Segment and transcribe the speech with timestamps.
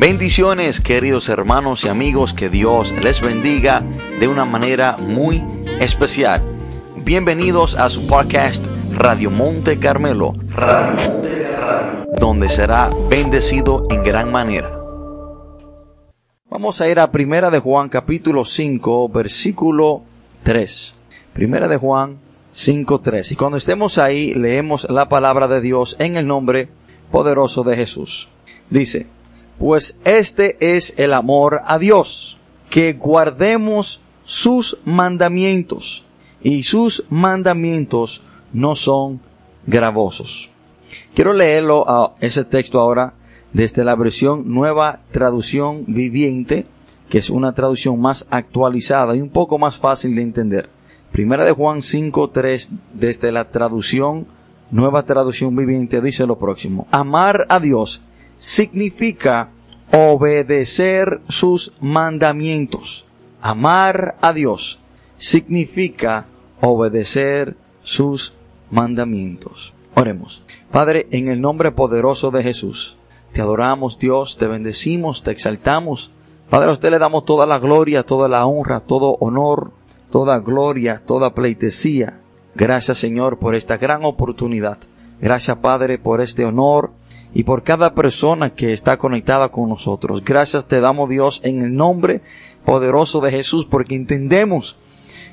[0.00, 3.84] Bendiciones queridos hermanos y amigos, que Dios les bendiga
[4.18, 5.44] de una manera muy
[5.78, 6.40] especial.
[6.96, 10.32] Bienvenidos a su podcast Radio Monte Carmelo,
[12.18, 14.70] donde será bendecido en gran manera.
[16.48, 20.00] Vamos a ir a Primera de Juan capítulo 5 versículo
[20.44, 20.94] 3.
[21.34, 22.16] Primera de Juan
[22.52, 23.32] 5, 3.
[23.32, 26.70] Y cuando estemos ahí leemos la palabra de Dios en el nombre
[27.12, 28.30] poderoso de Jesús.
[28.70, 29.06] Dice,
[29.60, 32.38] pues este es el amor a Dios,
[32.70, 36.06] que guardemos sus mandamientos,
[36.42, 38.22] y sus mandamientos
[38.54, 39.20] no son
[39.66, 40.48] gravosos.
[41.14, 43.12] Quiero leerlo a ese texto ahora
[43.52, 46.64] desde la versión nueva traducción viviente,
[47.10, 50.70] que es una traducción más actualizada y un poco más fácil de entender.
[51.12, 54.26] Primera de Juan 5.3 desde la traducción
[54.70, 56.86] nueva traducción viviente dice lo próximo.
[56.92, 58.00] Amar a Dios
[58.40, 59.50] significa
[59.92, 63.04] obedecer sus mandamientos.
[63.42, 64.80] Amar a Dios
[65.18, 66.26] significa
[66.60, 68.32] obedecer sus
[68.70, 69.74] mandamientos.
[69.94, 70.42] Oremos.
[70.72, 72.96] Padre, en el nombre poderoso de Jesús,
[73.32, 76.10] te adoramos Dios, te bendecimos, te exaltamos.
[76.48, 79.72] Padre, a usted le damos toda la gloria, toda la honra, todo honor,
[80.10, 82.20] toda gloria, toda pleitesía.
[82.54, 84.78] Gracias Señor por esta gran oportunidad.
[85.20, 86.92] Gracias Padre por este honor
[87.32, 90.24] y por cada persona que está conectada con nosotros.
[90.24, 92.22] Gracias te damos Dios en el nombre
[92.64, 94.76] poderoso de Jesús porque entendemos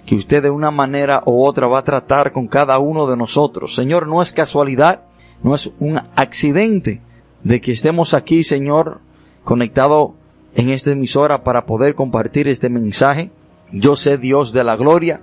[0.05, 3.75] que usted de una manera u otra va a tratar con cada uno de nosotros.
[3.75, 5.01] Señor, no es casualidad,
[5.43, 7.01] no es un accidente
[7.43, 9.01] de que estemos aquí, Señor,
[9.43, 10.15] conectado
[10.55, 13.31] en esta emisora para poder compartir este mensaje.
[13.71, 15.21] Yo sé, Dios de la gloria,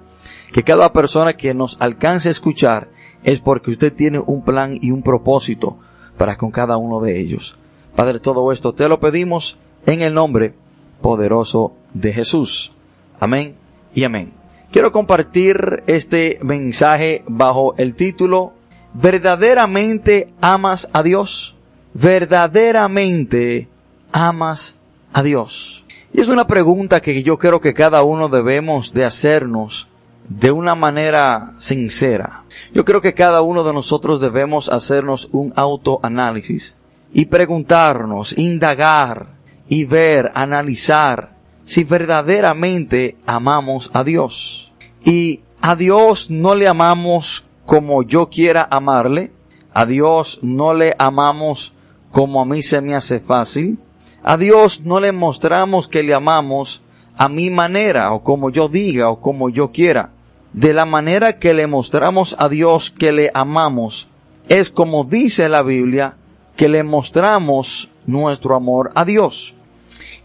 [0.52, 2.88] que cada persona que nos alcance a escuchar
[3.22, 5.78] es porque usted tiene un plan y un propósito
[6.16, 7.56] para con cada uno de ellos.
[7.94, 10.54] Padre, todo esto te lo pedimos en el nombre
[11.00, 12.72] poderoso de Jesús.
[13.20, 13.54] Amén
[13.94, 14.32] y amén.
[14.70, 18.52] Quiero compartir este mensaje bajo el título
[18.94, 21.56] ¿Verdaderamente amas a Dios?
[21.94, 23.68] ¿Verdaderamente
[24.12, 24.76] amas
[25.12, 25.84] a Dios?
[26.12, 29.88] Y es una pregunta que yo creo que cada uno debemos de hacernos
[30.28, 32.44] de una manera sincera.
[32.72, 36.76] Yo creo que cada uno de nosotros debemos hacernos un autoanálisis
[37.12, 39.28] y preguntarnos, indagar
[39.68, 41.34] y ver, analizar
[41.64, 44.72] si verdaderamente amamos a Dios.
[45.04, 49.32] Y a Dios no le amamos como yo quiera amarle,
[49.72, 51.72] a Dios no le amamos
[52.10, 53.78] como a mí se me hace fácil,
[54.22, 56.82] a Dios no le mostramos que le amamos
[57.16, 60.10] a mi manera o como yo diga o como yo quiera.
[60.52, 64.08] De la manera que le mostramos a Dios que le amamos
[64.48, 66.16] es como dice la Biblia
[66.56, 69.54] que le mostramos nuestro amor a Dios.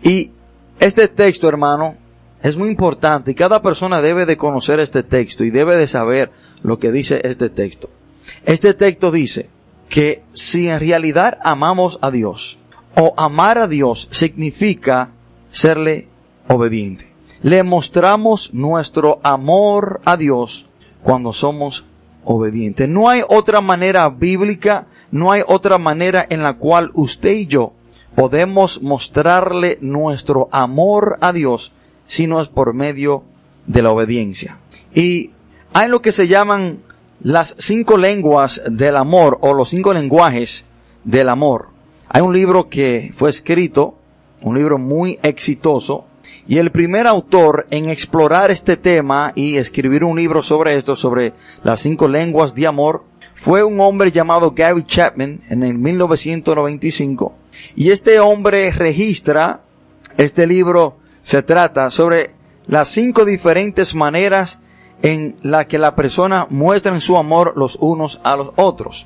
[0.04, 0.32] Y
[0.80, 1.96] este texto, hermano,
[2.44, 6.32] es muy importante y cada persona debe de conocer este texto y debe de saber
[6.62, 7.90] lo que dice este texto.
[8.46, 9.50] Este texto dice
[9.90, 12.58] que si en realidad amamos a Dios
[12.96, 15.10] o amar a Dios significa
[15.52, 16.09] serle
[16.50, 17.12] obediente.
[17.42, 20.68] Le mostramos nuestro amor a Dios
[21.02, 21.86] cuando somos
[22.26, 22.90] obedientes.
[22.90, 27.74] No hay otra manera bíblica, no hay otra manera en la cual usted y yo
[28.16, 31.72] podemos mostrarle nuestro amor a Dios
[32.08, 33.24] si no es por medio
[33.66, 34.58] de la obediencia.
[34.94, 35.32] Y
[35.72, 36.80] hay lo que se llaman
[37.22, 40.66] las cinco lenguas del amor o los cinco lenguajes
[41.04, 41.70] del amor.
[42.10, 43.96] Hay un libro que fue escrito,
[44.42, 46.06] un libro muy exitoso,
[46.50, 51.34] y el primer autor en explorar este tema y escribir un libro sobre esto, sobre
[51.64, 53.04] las cinco lenguas de amor,
[53.36, 57.36] fue un hombre llamado Gary Chapman en el 1995.
[57.76, 59.62] Y este hombre registra,
[60.18, 62.32] este libro se trata sobre
[62.66, 64.58] las cinco diferentes maneras
[65.04, 69.06] en la que la persona muestra su amor los unos a los otros.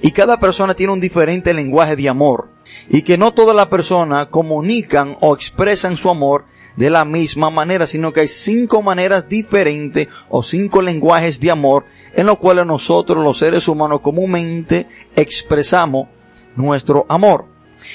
[0.00, 2.48] Y cada persona tiene un diferente lenguaje de amor.
[2.88, 6.46] Y que no toda la persona comunican o expresan su amor
[6.76, 11.84] de la misma manera, sino que hay cinco maneras diferentes o cinco lenguajes de amor
[12.14, 14.86] en los cuales nosotros los seres humanos comúnmente
[15.16, 16.08] expresamos
[16.56, 17.46] nuestro amor.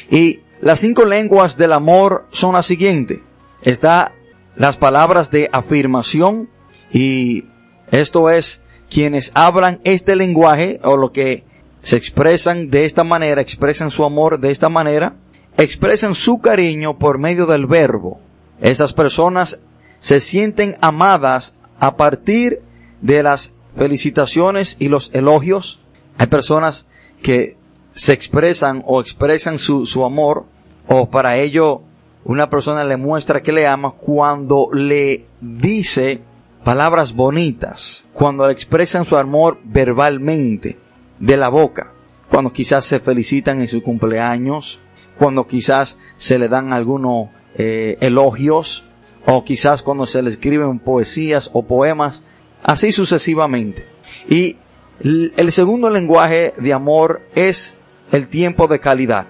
[0.10, 3.20] Y las cinco lenguas del amor son las siguientes.
[3.62, 4.14] Está
[4.56, 6.50] las palabras de afirmación
[6.92, 7.46] y
[7.92, 11.44] esto es quienes hablan este lenguaje o lo que
[11.82, 15.16] se expresan de esta manera, expresan su amor de esta manera,
[15.58, 18.20] expresan su cariño por medio del verbo.
[18.62, 19.60] Estas personas
[20.00, 22.62] se sienten amadas a partir
[23.02, 25.80] de las felicitaciones y los elogios.
[26.18, 26.88] Hay personas
[27.22, 27.58] que
[27.92, 30.46] se expresan o expresan su, su amor
[30.88, 31.82] o para ello
[32.24, 36.22] una persona le muestra que le ama cuando le dice
[36.64, 40.78] palabras bonitas, cuando le expresan su amor verbalmente,
[41.20, 41.94] de la boca,
[42.30, 44.80] cuando quizás se felicitan en su cumpleaños,
[45.18, 48.86] cuando quizás se le dan algunos eh, elogios,
[49.26, 52.24] o quizás cuando se le escriben poesías o poemas,
[52.64, 53.86] así sucesivamente.
[54.30, 54.58] Y
[55.02, 57.76] el segundo lenguaje de amor es
[58.12, 59.28] el tiempo de calidad.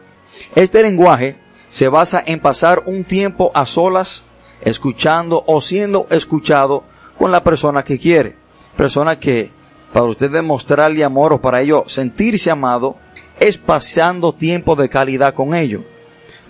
[0.56, 1.38] Este lenguaje
[1.70, 4.24] se basa en pasar un tiempo a solas,
[4.62, 6.84] escuchando o siendo escuchado
[7.18, 8.36] con la persona que quiere.
[8.76, 9.52] Persona que,
[9.92, 12.98] para usted demostrarle amor o para ello sentirse amado,
[13.40, 15.84] es pasando tiempo de calidad con ello.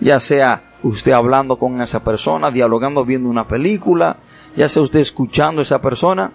[0.00, 4.18] Ya sea usted hablando con esa persona, dialogando viendo una película,
[4.56, 6.32] ya sea usted escuchando a esa persona.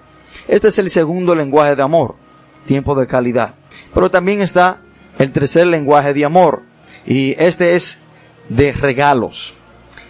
[0.47, 2.15] Este es el segundo lenguaje de amor,
[2.65, 3.55] tiempo de calidad.
[3.93, 4.81] Pero también está
[5.19, 6.63] el tercer lenguaje de amor,
[7.05, 7.99] y este es
[8.49, 9.53] de regalos.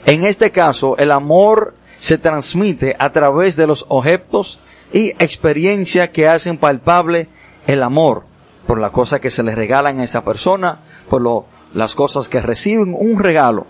[0.05, 4.59] En este caso, el amor se transmite a través de los objetos
[4.91, 7.29] y experiencia que hacen palpable
[7.67, 8.25] el amor
[8.67, 12.41] por la cosa que se le regalan a esa persona, por lo, las cosas que
[12.41, 13.65] reciben un regalo.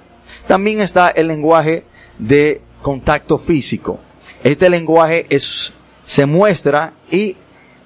[0.47, 1.83] También está el lenguaje
[2.17, 3.99] de contacto físico.
[4.43, 5.73] Este lenguaje es,
[6.05, 7.37] se muestra y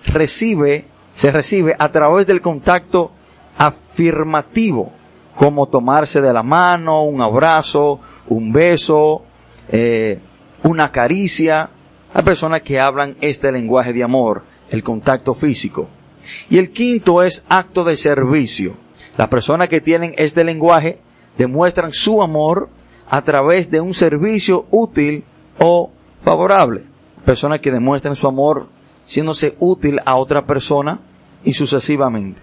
[0.06, 3.12] recibe, se recibe a través del contacto
[3.58, 4.92] afirmativo
[5.36, 9.22] como tomarse de la mano, un abrazo, un beso,
[9.70, 10.18] eh,
[10.64, 11.70] una caricia.
[12.12, 15.88] Hay personas que hablan este lenguaje de amor, el contacto físico.
[16.50, 18.74] Y el quinto es acto de servicio.
[19.16, 21.00] Las personas que tienen este lenguaje
[21.38, 22.70] demuestran su amor
[23.10, 25.24] a través de un servicio útil
[25.60, 25.92] o
[26.24, 26.84] favorable.
[27.26, 28.68] Personas que demuestran su amor
[29.06, 31.00] siéndose útil a otra persona
[31.44, 32.42] y sucesivamente.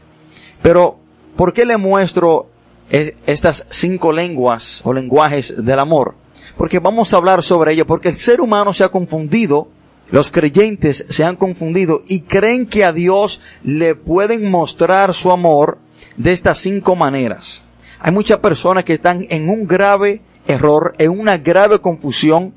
[0.62, 0.96] Pero,
[1.37, 2.49] ¿por qué le muestro
[2.91, 6.14] estas cinco lenguas o lenguajes del amor.
[6.56, 9.69] Porque vamos a hablar sobre ello, porque el ser humano se ha confundido,
[10.11, 15.79] los creyentes se han confundido y creen que a Dios le pueden mostrar su amor
[16.17, 17.63] de estas cinco maneras.
[18.00, 22.55] Hay muchas personas que están en un grave error, en una grave confusión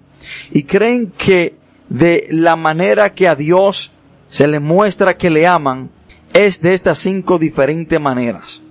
[0.51, 1.55] y creen que
[1.89, 3.91] de la manera que a Dios
[4.27, 5.89] se le muestra que le aman
[6.33, 8.61] es de estas cinco diferentes maneras.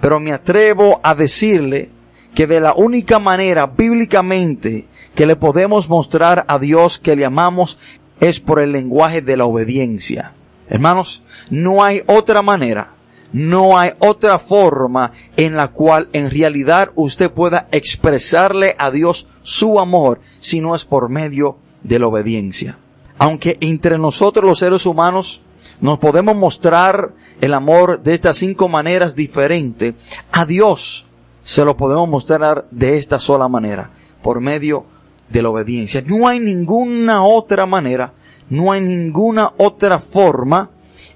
[0.00, 1.90] Pero me atrevo a decirle
[2.34, 7.78] que de la única manera bíblicamente que le podemos mostrar a Dios que le amamos
[8.20, 10.34] es por el lenguaje de la obediencia.
[10.68, 12.92] Hermanos, no hay otra manera,
[13.32, 19.80] no hay otra forma en la cual en realidad usted pueda expresarle a Dios su
[19.80, 22.78] amor si no es por medio de la obediencia.
[23.18, 25.42] Aunque entre nosotros los seres humanos
[25.80, 29.94] nos podemos mostrar el amor de estas cinco maneras diferentes.
[30.32, 31.06] A Dios
[31.42, 33.90] se lo podemos mostrar de esta sola manera,
[34.22, 34.84] por medio
[35.28, 36.02] de la obediencia.
[36.04, 38.12] No hay ninguna otra manera,
[38.50, 40.70] no hay ninguna otra forma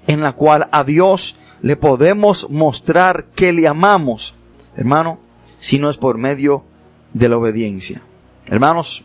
[0.07, 4.35] en la cual a Dios le podemos mostrar que le amamos,
[4.75, 5.17] hermano,
[5.59, 6.65] si no es por medio
[7.13, 8.01] de la obediencia.
[8.47, 9.03] Hermanos,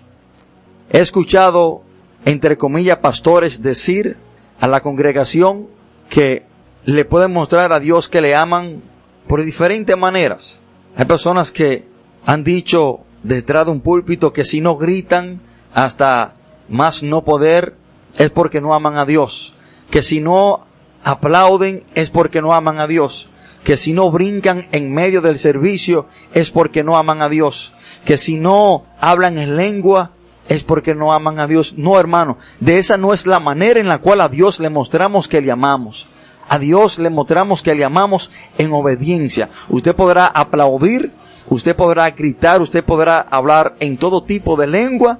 [0.91, 1.83] he escuchado,
[2.25, 4.17] entre comillas, pastores decir
[4.59, 5.69] a la congregación
[6.11, 6.47] que
[6.85, 8.83] le pueden mostrar a Dios que le aman
[9.29, 10.61] por diferentes maneras.
[10.97, 11.87] Hay personas que
[12.27, 15.41] han dicho detrás de un púlpito que si no gritan
[15.73, 16.35] hasta
[16.69, 17.77] más no poder
[18.17, 19.55] es porque no aman a Dios.
[19.91, 20.67] Que si no
[21.05, 23.29] aplauden es porque no aman a Dios.
[23.65, 27.73] Que si no brincan en medio del servicio es porque no aman a Dios.
[28.05, 30.13] Que si no hablan en lengua
[30.49, 31.75] es porque no aman a Dios.
[31.77, 35.29] No, hermano, de esa no es la manera en la cual a Dios le mostramos
[35.29, 36.07] que le amamos.
[36.49, 39.51] A Dios le mostramos que le amamos en obediencia.
[39.69, 41.13] Usted podrá aplaudir,
[41.51, 45.19] usted podrá gritar, usted podrá hablar en todo tipo de lengua,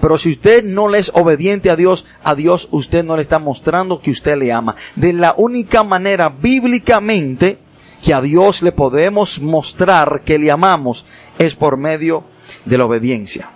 [0.00, 3.38] pero si usted no le es obediente a Dios, a Dios usted no le está
[3.38, 4.76] mostrando que usted le ama.
[4.94, 7.58] De la única manera bíblicamente
[8.02, 11.06] que a Dios le podemos mostrar que le amamos
[11.38, 12.24] es por medio
[12.64, 13.50] de la obediencia.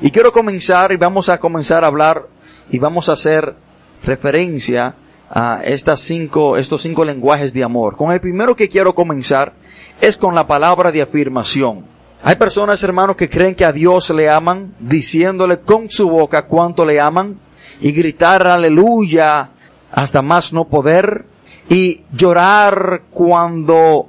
[0.00, 2.26] Y quiero comenzar y vamos a comenzar a hablar
[2.70, 3.54] y vamos a hacer
[4.02, 4.96] referencia
[5.30, 7.96] a estas cinco, estos cinco lenguajes de amor.
[7.96, 9.54] Con el primero que quiero comenzar
[10.00, 11.91] es con la palabra de afirmación.
[12.24, 16.84] Hay personas, hermanos, que creen que a Dios le aman, diciéndole con su boca cuánto
[16.84, 17.36] le aman,
[17.80, 19.50] y gritar aleluya
[19.90, 21.24] hasta más no poder,
[21.68, 24.08] y llorar cuando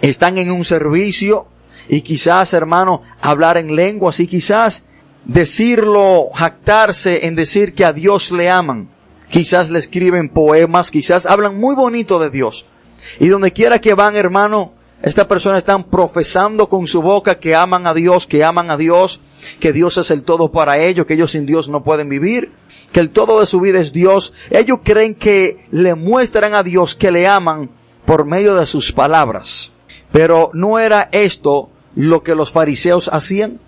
[0.00, 1.48] están en un servicio,
[1.86, 4.82] y quizás, hermano, hablar en lenguas, y quizás
[5.26, 8.88] decirlo, jactarse en decir que a Dios le aman.
[9.28, 12.64] Quizás le escriben poemas, quizás hablan muy bonito de Dios.
[13.18, 17.86] Y donde quiera que van, hermano, Estas personas están profesando con su boca que aman
[17.86, 19.20] a Dios, que aman a Dios,
[19.58, 22.52] que Dios es el todo para ellos, que ellos sin Dios no pueden vivir,
[22.92, 24.34] que el todo de su vida es Dios.
[24.50, 27.70] Ellos creen que le muestran a Dios que le aman
[28.04, 29.72] por medio de sus palabras.
[30.12, 33.58] Pero no era esto lo que los fariseos hacían.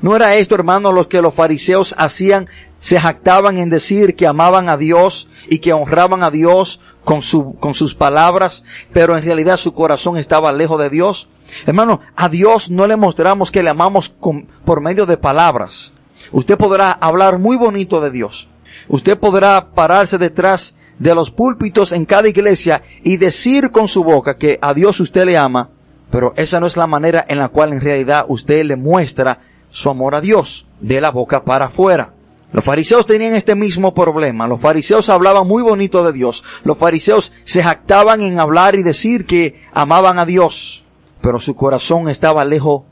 [0.00, 2.48] No era esto, hermano, lo que los fariseos hacían.
[2.82, 7.54] Se jactaban en decir que amaban a Dios y que honraban a Dios con, su,
[7.60, 11.28] con sus palabras, pero en realidad su corazón estaba lejos de Dios.
[11.64, 15.92] Hermano, a Dios no le mostramos que le amamos con, por medio de palabras.
[16.32, 18.48] Usted podrá hablar muy bonito de Dios.
[18.88, 24.38] Usted podrá pararse detrás de los púlpitos en cada iglesia y decir con su boca
[24.38, 25.70] que a Dios usted le ama,
[26.10, 29.38] pero esa no es la manera en la cual en realidad usted le muestra
[29.70, 32.14] su amor a Dios, de la boca para afuera.
[32.52, 34.46] Los fariseos tenían este mismo problema.
[34.46, 36.44] Los fariseos hablaban muy bonito de Dios.
[36.64, 40.84] Los fariseos se jactaban en hablar y decir que amaban a Dios,
[41.22, 42.82] pero su corazón estaba lejos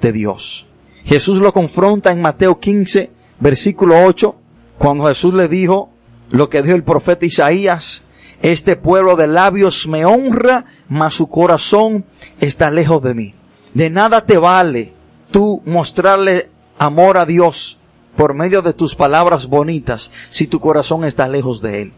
[0.00, 0.66] de Dios.
[1.04, 3.10] Jesús lo confronta en Mateo 15,
[3.40, 4.36] versículo 8,
[4.78, 5.90] cuando Jesús le dijo
[6.30, 8.02] lo que dijo el profeta Isaías,
[8.40, 12.04] este pueblo de labios me honra, mas su corazón
[12.38, 13.34] está lejos de mí.
[13.74, 14.92] De nada te vale
[15.32, 17.77] tú mostrarle amor a Dios
[18.18, 21.92] por medio de tus palabras bonitas si tu corazón está lejos de Él.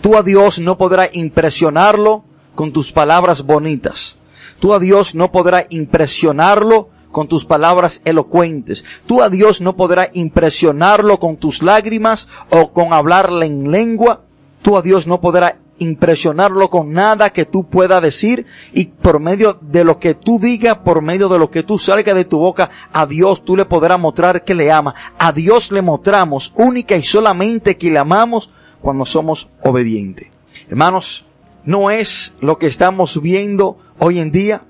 [0.00, 2.24] Tú a Dios no podrás impresionarlo
[2.56, 4.16] con tus palabras bonitas.
[4.58, 8.84] Tú a Dios no podrás impresionarlo con tus palabras elocuentes.
[9.06, 14.22] Tú a Dios no podrás impresionarlo con tus lágrimas o con hablarle en lengua.
[14.62, 19.58] Tú a Dios no podrás impresionarlo con nada que tú puedas decir y por medio
[19.60, 22.70] de lo que tú digas, por medio de lo que tú salga de tu boca,
[22.92, 24.94] a Dios tú le podrás mostrar que le ama.
[25.18, 28.50] A Dios le mostramos única y solamente que le amamos
[28.80, 30.28] cuando somos obedientes.
[30.68, 31.24] Hermanos,
[31.64, 34.62] no es lo que estamos viendo hoy en día.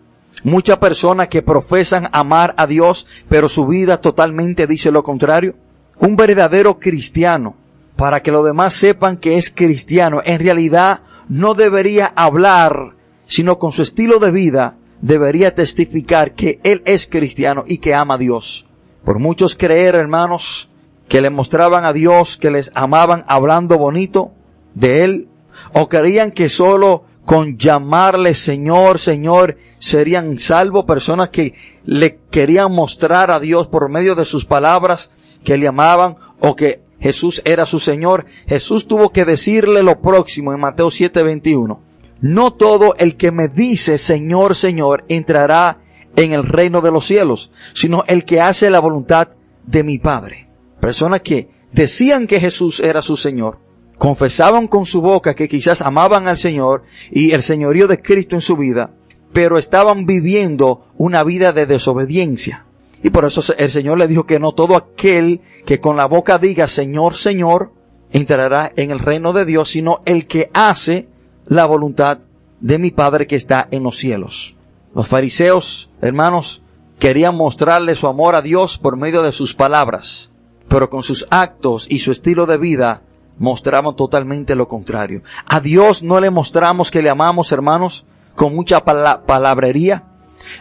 [0.44, 5.54] Muchas personas que profesan amar a Dios, pero su vida totalmente dice lo contrario.
[5.98, 7.56] Un verdadero cristiano
[8.02, 10.22] para que los demás sepan que es cristiano.
[10.24, 12.96] En realidad no debería hablar,
[13.28, 18.14] sino con su estilo de vida debería testificar que él es cristiano y que ama
[18.14, 18.66] a Dios.
[19.04, 20.68] Por muchos creer, hermanos,
[21.06, 24.32] que le mostraban a Dios que les amaban hablando bonito
[24.74, 25.28] de él,
[25.72, 31.54] o creían que solo con llamarle Señor, Señor, serían salvos personas que
[31.84, 35.12] le querían mostrar a Dios por medio de sus palabras
[35.44, 40.52] que le amaban o que Jesús era su Señor, Jesús tuvo que decirle lo próximo
[40.52, 41.80] en Mateo 7:21.
[42.20, 45.80] No todo el que me dice Señor, Señor entrará
[46.14, 49.30] en el reino de los cielos, sino el que hace la voluntad
[49.66, 50.48] de mi Padre.
[50.80, 53.58] Personas que decían que Jesús era su Señor,
[53.98, 58.42] confesaban con su boca que quizás amaban al Señor y el señorío de Cristo en
[58.42, 58.90] su vida,
[59.32, 62.66] pero estaban viviendo una vida de desobediencia.
[63.02, 66.38] Y por eso el Señor le dijo que no todo aquel que con la boca
[66.38, 67.72] diga Señor, Señor,
[68.12, 71.08] entrará en el reino de Dios, sino el que hace
[71.46, 72.20] la voluntad
[72.60, 74.56] de mi Padre que está en los cielos.
[74.94, 76.62] Los fariseos, hermanos,
[76.98, 80.30] querían mostrarle su amor a Dios por medio de sus palabras,
[80.68, 83.02] pero con sus actos y su estilo de vida
[83.38, 85.22] mostraban totalmente lo contrario.
[85.46, 88.06] A Dios no le mostramos que le amamos, hermanos,
[88.36, 90.04] con mucha palabrería,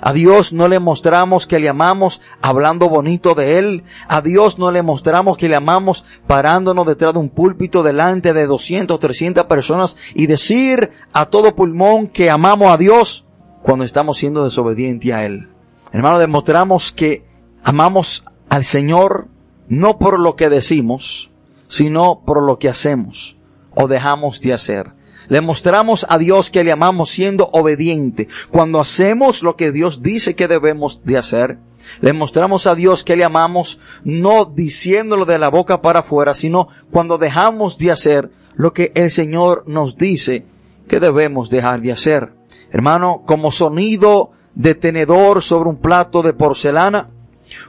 [0.01, 3.83] a Dios no le mostramos que le amamos hablando bonito de Él.
[4.07, 8.45] A Dios no le mostramos que le amamos parándonos detrás de un púlpito delante de
[8.45, 13.25] 200 o 300 personas y decir a todo pulmón que amamos a Dios
[13.61, 15.49] cuando estamos siendo desobedientes a Él.
[15.91, 17.25] Hermano, demostramos que
[17.63, 19.27] amamos al Señor
[19.67, 21.31] no por lo que decimos,
[21.67, 23.37] sino por lo que hacemos
[23.73, 25.00] o dejamos de hacer.
[25.31, 28.27] Le mostramos a Dios que le amamos siendo obediente.
[28.49, 31.57] Cuando hacemos lo que Dios dice que debemos de hacer,
[32.01, 36.67] le mostramos a Dios que le amamos no diciéndolo de la boca para afuera, sino
[36.91, 40.43] cuando dejamos de hacer lo que el Señor nos dice
[40.89, 42.33] que debemos dejar de hacer.
[42.69, 47.09] Hermano, como sonido de tenedor sobre un plato de porcelana,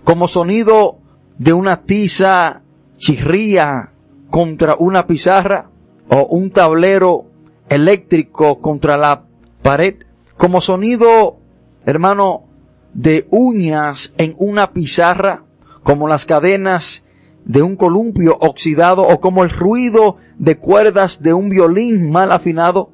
[0.02, 0.98] como sonido
[1.38, 2.62] de una tiza
[2.98, 3.92] chirría
[4.30, 5.70] contra una pizarra
[6.08, 7.26] o un tablero
[7.72, 9.24] eléctrico contra la
[9.62, 9.94] pared,
[10.36, 11.38] como sonido,
[11.86, 12.44] hermano,
[12.92, 15.44] de uñas en una pizarra,
[15.82, 17.02] como las cadenas
[17.46, 22.90] de un columpio oxidado, o como el ruido de cuerdas de un violín mal afinado,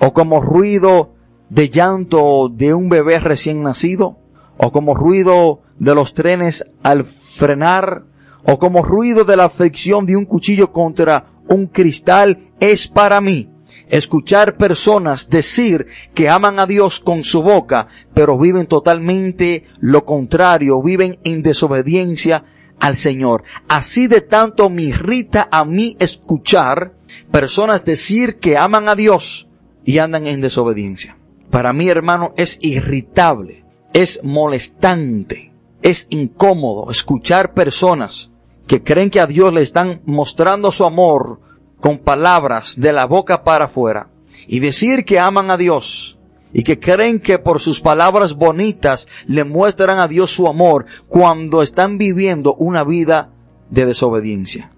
[0.00, 1.14] o como ruido
[1.48, 4.18] de llanto de un bebé recién nacido,
[4.56, 8.02] o como ruido de los trenes al frenar,
[8.44, 13.48] o como ruido de la fricción de un cuchillo contra un cristal, es para mí
[13.90, 20.82] escuchar personas decir que aman a Dios con su boca, pero viven totalmente lo contrario,
[20.82, 22.44] viven en desobediencia
[22.78, 23.44] al Señor.
[23.68, 26.94] Así de tanto me irrita a mí escuchar
[27.30, 29.48] personas decir que aman a Dios
[29.84, 31.16] y andan en desobediencia.
[31.50, 35.52] Para mí, hermano, es irritable, es molestante,
[35.82, 38.30] es incómodo escuchar personas
[38.66, 41.40] que creen que a Dios le están mostrando su amor
[41.80, 44.08] con palabras de la boca para afuera
[44.46, 46.18] y decir que aman a Dios
[46.52, 51.62] y que creen que por sus palabras bonitas le muestran a Dios su amor cuando
[51.62, 53.30] están viviendo una vida
[53.70, 54.72] de desobediencia.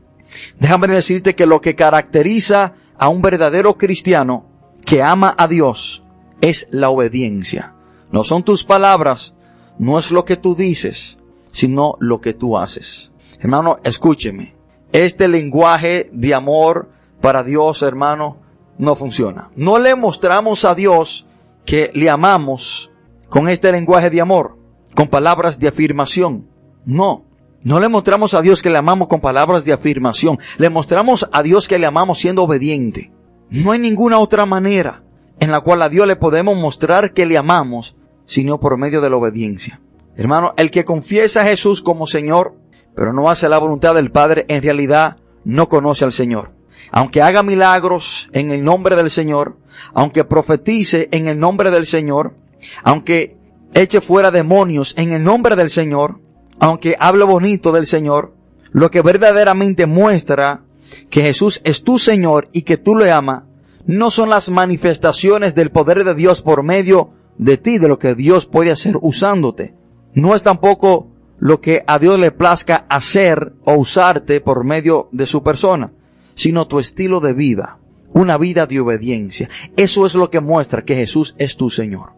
[0.59, 4.47] Déjame decirte que lo que caracteriza a un verdadero cristiano
[4.85, 6.05] que ama a Dios
[6.41, 7.75] es la obediencia.
[8.11, 9.35] No son tus palabras,
[9.79, 11.19] no es lo que tú dices,
[11.53, 13.13] sino lo que tú haces.
[13.39, 14.60] Hermano, escúcheme.
[14.93, 18.39] Este lenguaje de amor para Dios, hermano,
[18.79, 19.51] no funciona.
[19.55, 21.27] No le mostramos a Dios
[21.65, 22.91] que le amamos
[23.29, 24.59] con este lenguaje de amor,
[24.95, 26.49] con palabras de afirmación.
[26.85, 27.25] No.
[27.63, 30.39] No le mostramos a Dios que le amamos con palabras de afirmación.
[30.59, 33.13] Le mostramos a Dios que le amamos siendo obediente.
[33.51, 35.03] No hay ninguna otra manera
[35.39, 39.11] en la cual a Dios le podemos mostrar que le amamos, sino por medio de
[39.11, 39.81] la obediencia.
[40.17, 42.55] Hermano, el que confiesa a Jesús como Señor,
[42.95, 46.53] pero no hace la voluntad del Padre, en realidad no conoce al Señor.
[46.93, 49.57] Aunque haga milagros en el nombre del Señor,
[49.95, 52.35] aunque profetice en el nombre del Señor,
[52.83, 53.37] aunque
[53.75, 56.21] eche fuera demonios en el nombre del Señor,
[56.59, 58.35] aunque hable bonito del Señor,
[58.73, 60.63] lo que verdaderamente muestra
[61.09, 63.45] que Jesús es tu Señor y que tú le amas,
[63.87, 68.15] no son las manifestaciones del poder de Dios por medio de ti, de lo que
[68.15, 69.75] Dios puede hacer usándote.
[70.13, 71.10] No es tampoco
[71.41, 75.91] lo que a Dios le plazca hacer o usarte por medio de su persona,
[76.35, 77.79] sino tu estilo de vida,
[78.13, 79.49] una vida de obediencia.
[79.77, 82.11] Eso es lo que muestra que Jesús es tu Señor.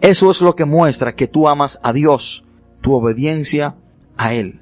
[0.00, 2.44] Eso es lo que muestra que tú amas a Dios,
[2.80, 3.76] tu obediencia
[4.16, 4.60] a Él.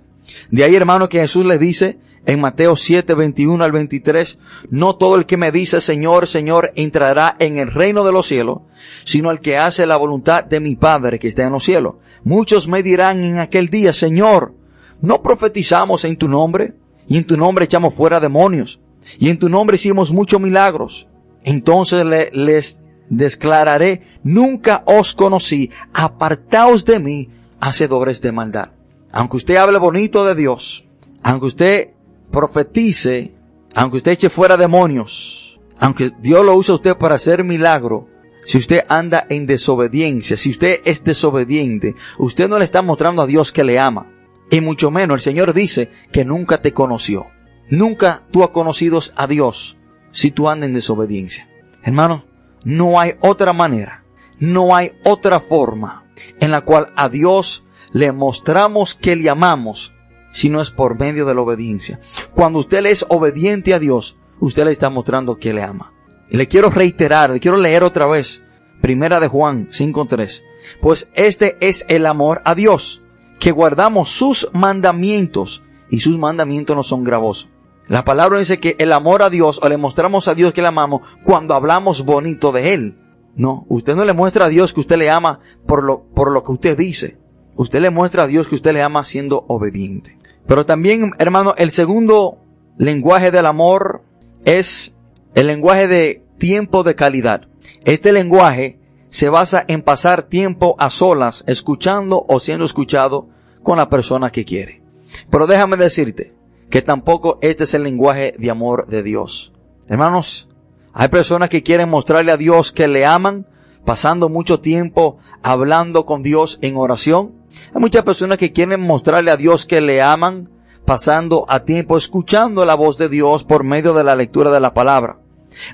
[0.51, 4.39] De ahí, hermano, que Jesús le dice en Mateo 7, 21 al 23,
[4.71, 8.61] no todo el que me dice Señor, Señor entrará en el reino de los cielos,
[9.05, 11.97] sino el que hace la voluntad de mi Padre que está en los cielos.
[12.25, 14.55] Muchos me dirán en aquel día, Señor,
[15.01, 16.75] ¿no profetizamos en tu nombre?
[17.09, 18.81] Y en tu nombre echamos fuera demonios.
[19.19, 21.09] Y en tu nombre hicimos muchos milagros.
[21.43, 27.29] Entonces les declararé, nunca os conocí, apartaos de mí,
[27.61, 28.71] hacedores de maldad.
[29.11, 30.85] Aunque usted hable bonito de Dios,
[31.23, 31.91] aunque usted
[32.31, 33.35] profetice,
[33.75, 38.09] aunque usted eche fuera demonios, aunque Dios lo use a usted para hacer milagro,
[38.45, 43.27] si usted anda en desobediencia, si usted es desobediente, usted no le está mostrando a
[43.27, 44.11] Dios que le ama.
[44.51, 47.27] Y mucho menos el Señor dice que nunca te conoció.
[47.71, 49.79] Nunca tú has conocido a Dios
[50.11, 51.49] si tú andas en desobediencia.
[51.83, 52.25] Hermano,
[52.65, 54.05] no hay otra manera,
[54.39, 56.05] no hay otra forma
[56.41, 59.95] en la cual a Dios le mostramos que le amamos
[60.33, 62.01] si no es por medio de la obediencia.
[62.35, 65.93] Cuando usted es obediente a Dios, usted le está mostrando que le ama.
[66.33, 68.43] Y le quiero reiterar, le quiero leer otra vez,
[68.81, 70.43] primera de Juan 5.3.
[70.81, 73.03] Pues este es el amor a Dios,
[73.39, 77.51] que guardamos sus mandamientos, y sus mandamientos no son gravosos.
[77.87, 80.69] La palabra dice que el amor a Dios, o le mostramos a Dios que le
[80.69, 82.99] amamos, cuando hablamos bonito de Él.
[83.37, 86.43] No, usted no le muestra a Dios que usted le ama por lo, por lo
[86.45, 87.19] que usted dice.
[87.57, 90.19] Usted le muestra a Dios que usted le ama siendo obediente.
[90.47, 92.39] Pero también, hermano, el segundo
[92.79, 94.03] lenguaje del amor
[94.47, 94.97] es
[95.35, 97.43] el lenguaje de tiempo de calidad.
[97.85, 103.29] Este lenguaje se basa en pasar tiempo a solas, escuchando o siendo escuchado
[103.63, 104.83] con la persona que quiere.
[105.31, 106.35] Pero déjame decirte
[106.69, 109.53] que tampoco este es el lenguaje de amor de Dios.
[109.87, 110.49] Hermanos,
[110.93, 113.47] hay personas que quieren mostrarle a Dios que le aman,
[113.85, 117.37] pasando mucho tiempo hablando con Dios en oración,
[117.73, 120.51] hay muchas personas que quieren mostrarle a Dios que le aman,
[120.85, 124.75] pasando a tiempo escuchando la voz de Dios por medio de la lectura de la
[124.75, 125.22] palabra.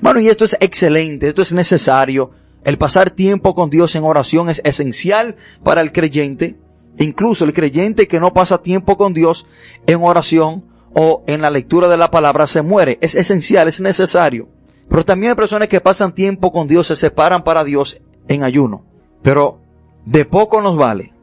[0.01, 2.31] Bueno, y esto es excelente, esto es necesario.
[2.63, 6.57] El pasar tiempo con Dios en oración es esencial para el creyente.
[6.97, 9.47] Incluso el creyente que no pasa tiempo con Dios
[9.87, 12.97] en oración o en la lectura de la palabra se muere.
[13.01, 14.49] Es esencial, es necesario.
[14.89, 18.83] Pero también hay personas que pasan tiempo con Dios, se separan para Dios en ayuno.
[19.21, 19.61] Pero
[20.05, 21.13] de poco nos vale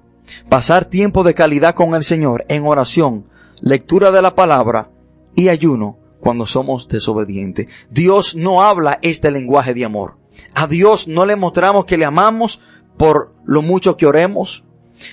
[0.49, 3.27] pasar tiempo de calidad con el Señor en oración,
[3.61, 4.90] lectura de la palabra
[5.35, 7.68] y ayuno cuando somos desobedientes.
[7.90, 10.16] Dios no habla este lenguaje de amor.
[10.55, 12.61] A Dios no le mostramos que le amamos
[12.96, 14.64] por lo mucho que oremos.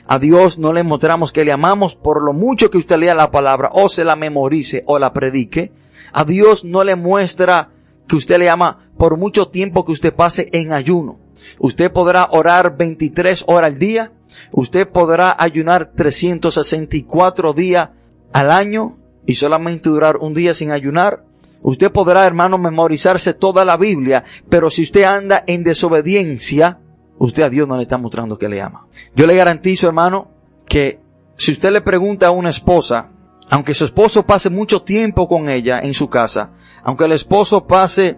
[0.08, 3.32] A Dios no le mostramos que le amamos por lo mucho que usted lea la
[3.32, 5.72] palabra o se la memorice o la predique.
[6.14, 7.70] A Dios no le muestra
[8.08, 11.20] que usted le ama por mucho tiempo que usted pase en ayuno.
[11.60, 14.12] Usted podrá orar 23 horas al día.
[14.52, 17.90] Usted podrá ayunar 364 días
[18.32, 21.26] al año y solamente durar un día sin ayunar.
[21.62, 26.80] Usted podrá, hermano, memorizarse toda la Biblia, pero si usted anda en desobediencia,
[27.18, 28.88] usted a Dios no le está mostrando que le ama.
[29.16, 30.30] Yo le garantizo, hermano,
[30.68, 31.00] que
[31.38, 33.10] si usted le pregunta a una esposa,
[33.50, 36.52] aunque su esposo pase mucho tiempo con ella en su casa,
[36.84, 38.18] aunque el esposo pase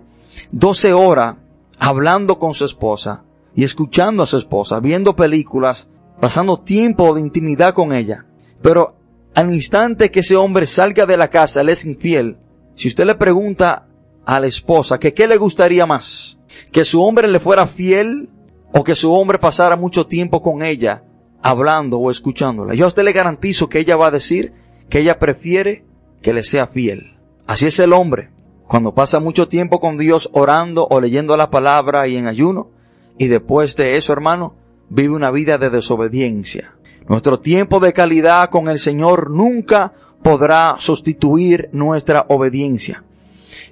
[0.51, 1.35] 12 horas
[1.79, 3.23] hablando con su esposa
[3.55, 5.89] y escuchando a su esposa, viendo películas,
[6.19, 8.25] pasando tiempo de intimidad con ella,
[8.61, 8.95] pero
[9.35, 12.37] al instante que ese hombre salga de la casa, él es infiel,
[12.73, 13.87] si usted le pregunta
[14.25, 16.37] a la esposa que qué le gustaría más,
[16.71, 18.29] que su hombre le fuera fiel
[18.73, 21.03] o que su hombre pasara mucho tiempo con ella,
[21.41, 24.53] hablando o escuchándola, yo a usted le garantizo que ella va a decir
[24.89, 25.85] que ella prefiere
[26.21, 27.17] que le sea fiel.
[27.45, 28.31] Así es el hombre.
[28.67, 32.71] Cuando pasa mucho tiempo con Dios orando o leyendo la palabra y en ayuno,
[33.17, 34.55] y después de eso, hermano,
[34.89, 36.74] vive una vida de desobediencia.
[37.07, 43.03] Nuestro tiempo de calidad con el Señor nunca podrá sustituir nuestra obediencia.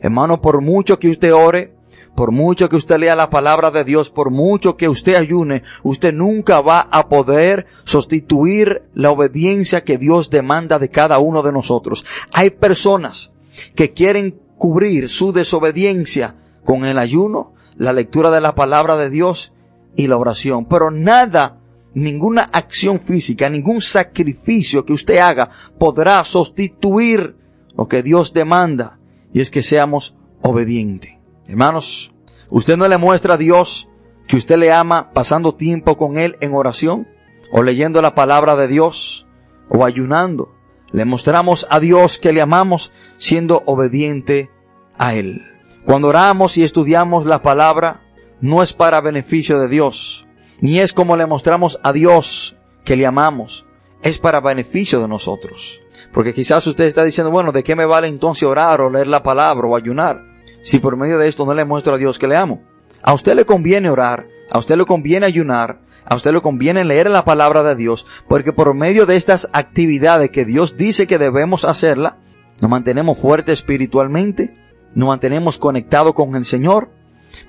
[0.01, 1.73] Hermano, por mucho que usted ore,
[2.15, 6.13] por mucho que usted lea la palabra de Dios, por mucho que usted ayune, usted
[6.13, 12.05] nunca va a poder sustituir la obediencia que Dios demanda de cada uno de nosotros.
[12.33, 13.31] Hay personas
[13.73, 19.53] que quieren cubrir su desobediencia con el ayuno, la lectura de la palabra de Dios
[19.95, 21.57] y la oración, pero nada
[21.93, 27.35] ninguna acción física, ningún sacrificio que usted haga podrá sustituir
[27.75, 28.99] lo que Dios demanda
[29.31, 31.13] y es que seamos obedientes.
[31.47, 32.13] Hermanos,
[32.49, 33.89] usted no le muestra a Dios
[34.27, 37.07] que usted le ama pasando tiempo con Él en oración
[37.51, 39.27] o leyendo la palabra de Dios
[39.69, 40.53] o ayunando.
[40.91, 44.51] Le mostramos a Dios que le amamos siendo obediente
[44.97, 45.43] a Él.
[45.85, 48.01] Cuando oramos y estudiamos la palabra,
[48.39, 50.27] no es para beneficio de Dios,
[50.59, 53.65] ni es como le mostramos a Dios que le amamos,
[54.01, 55.81] es para beneficio de nosotros.
[56.11, 59.23] Porque quizás usted está diciendo, bueno, ¿de qué me vale entonces orar o leer la
[59.23, 60.21] palabra o ayunar?
[60.61, 62.61] Si por medio de esto no le muestro a Dios que le amo.
[63.01, 67.09] A usted le conviene orar, a usted le conviene ayunar, a usted le conviene leer
[67.09, 71.65] la palabra de Dios, porque por medio de estas actividades que Dios dice que debemos
[71.65, 72.17] hacerla,
[72.61, 74.55] nos mantenemos fuertes espiritualmente,
[74.95, 76.91] nos mantenemos conectados con el Señor,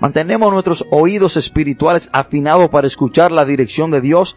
[0.01, 4.37] Mantenemos nuestros oídos espirituales afinados para escuchar la dirección de Dios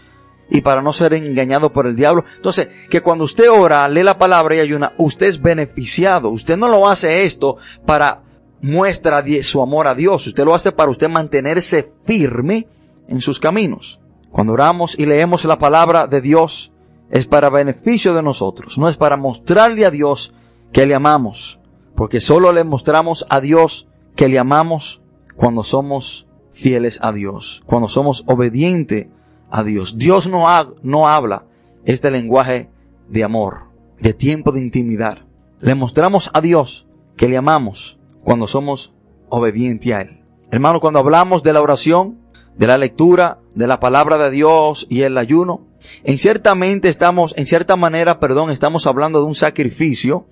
[0.50, 2.24] y para no ser engañado por el diablo.
[2.36, 6.30] Entonces, que cuando usted ora, lee la palabra y ayuna, usted es beneficiado.
[6.30, 8.24] Usted no lo hace esto para
[8.62, 10.28] muestra su amor a Dios.
[10.28, 12.68] Usted lo hace para usted mantenerse firme
[13.08, 14.00] en sus caminos.
[14.32, 16.72] Cuando oramos y leemos la palabra de Dios,
[17.10, 18.78] es para beneficio de nosotros.
[18.78, 20.34] No es para mostrarle a Dios
[20.72, 21.60] que le amamos.
[21.96, 25.02] Porque solo le mostramos a Dios que le amamos
[25.38, 29.08] cuando somos fieles a Dios, cuando somos obedientes
[29.50, 29.98] a Dios.
[29.98, 31.46] Dios no, habla
[31.86, 32.70] este lenguaje
[33.08, 33.70] de amor,
[34.00, 35.20] de tiempo de intimidad.
[35.60, 38.94] Le mostramos a Dios que le amamos cuando somos
[39.30, 40.24] obedientes a Él.
[40.52, 42.20] Hermano, cuando hablamos de la oración,
[42.58, 45.68] de la lectura, de la palabra de Dios y el ayuno,
[46.04, 50.26] en ciertamente estamos, en cierta manera, perdón, estamos hablando de un sacrificio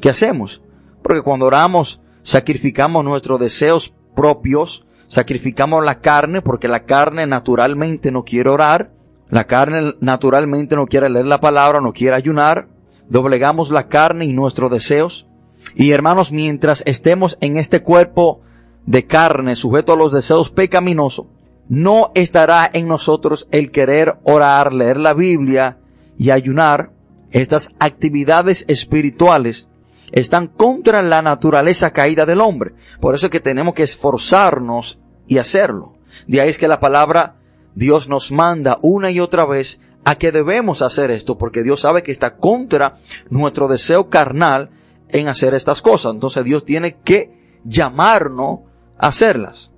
[0.00, 0.62] que hacemos.
[1.02, 8.24] Porque cuando oramos, sacrificamos nuestros deseos propios, sacrificamos la carne porque la carne naturalmente no
[8.24, 8.92] quiere orar,
[9.28, 12.68] la carne naturalmente no quiere leer la palabra, no quiere ayunar,
[13.08, 15.26] doblegamos la carne y nuestros deseos.
[15.74, 18.40] Y hermanos, mientras estemos en este cuerpo
[18.84, 21.26] de carne sujeto a los deseos pecaminosos,
[21.68, 25.78] no estará en nosotros el querer orar, leer la Biblia
[26.18, 26.92] y ayunar.
[27.30, 29.70] Estas actividades espirituales
[30.12, 32.74] están contra la naturaleza caída del hombre.
[33.00, 35.94] Por eso es que tenemos que esforzarnos y hacerlo.
[36.26, 37.36] De ahí es que la palabra
[37.74, 42.02] Dios nos manda una y otra vez a que debemos hacer esto, porque Dios sabe
[42.02, 42.96] que está contra
[43.30, 44.70] nuestro deseo carnal
[45.08, 46.12] en hacer estas cosas.
[46.14, 48.60] Entonces Dios tiene que llamarnos
[48.98, 49.70] a hacerlas.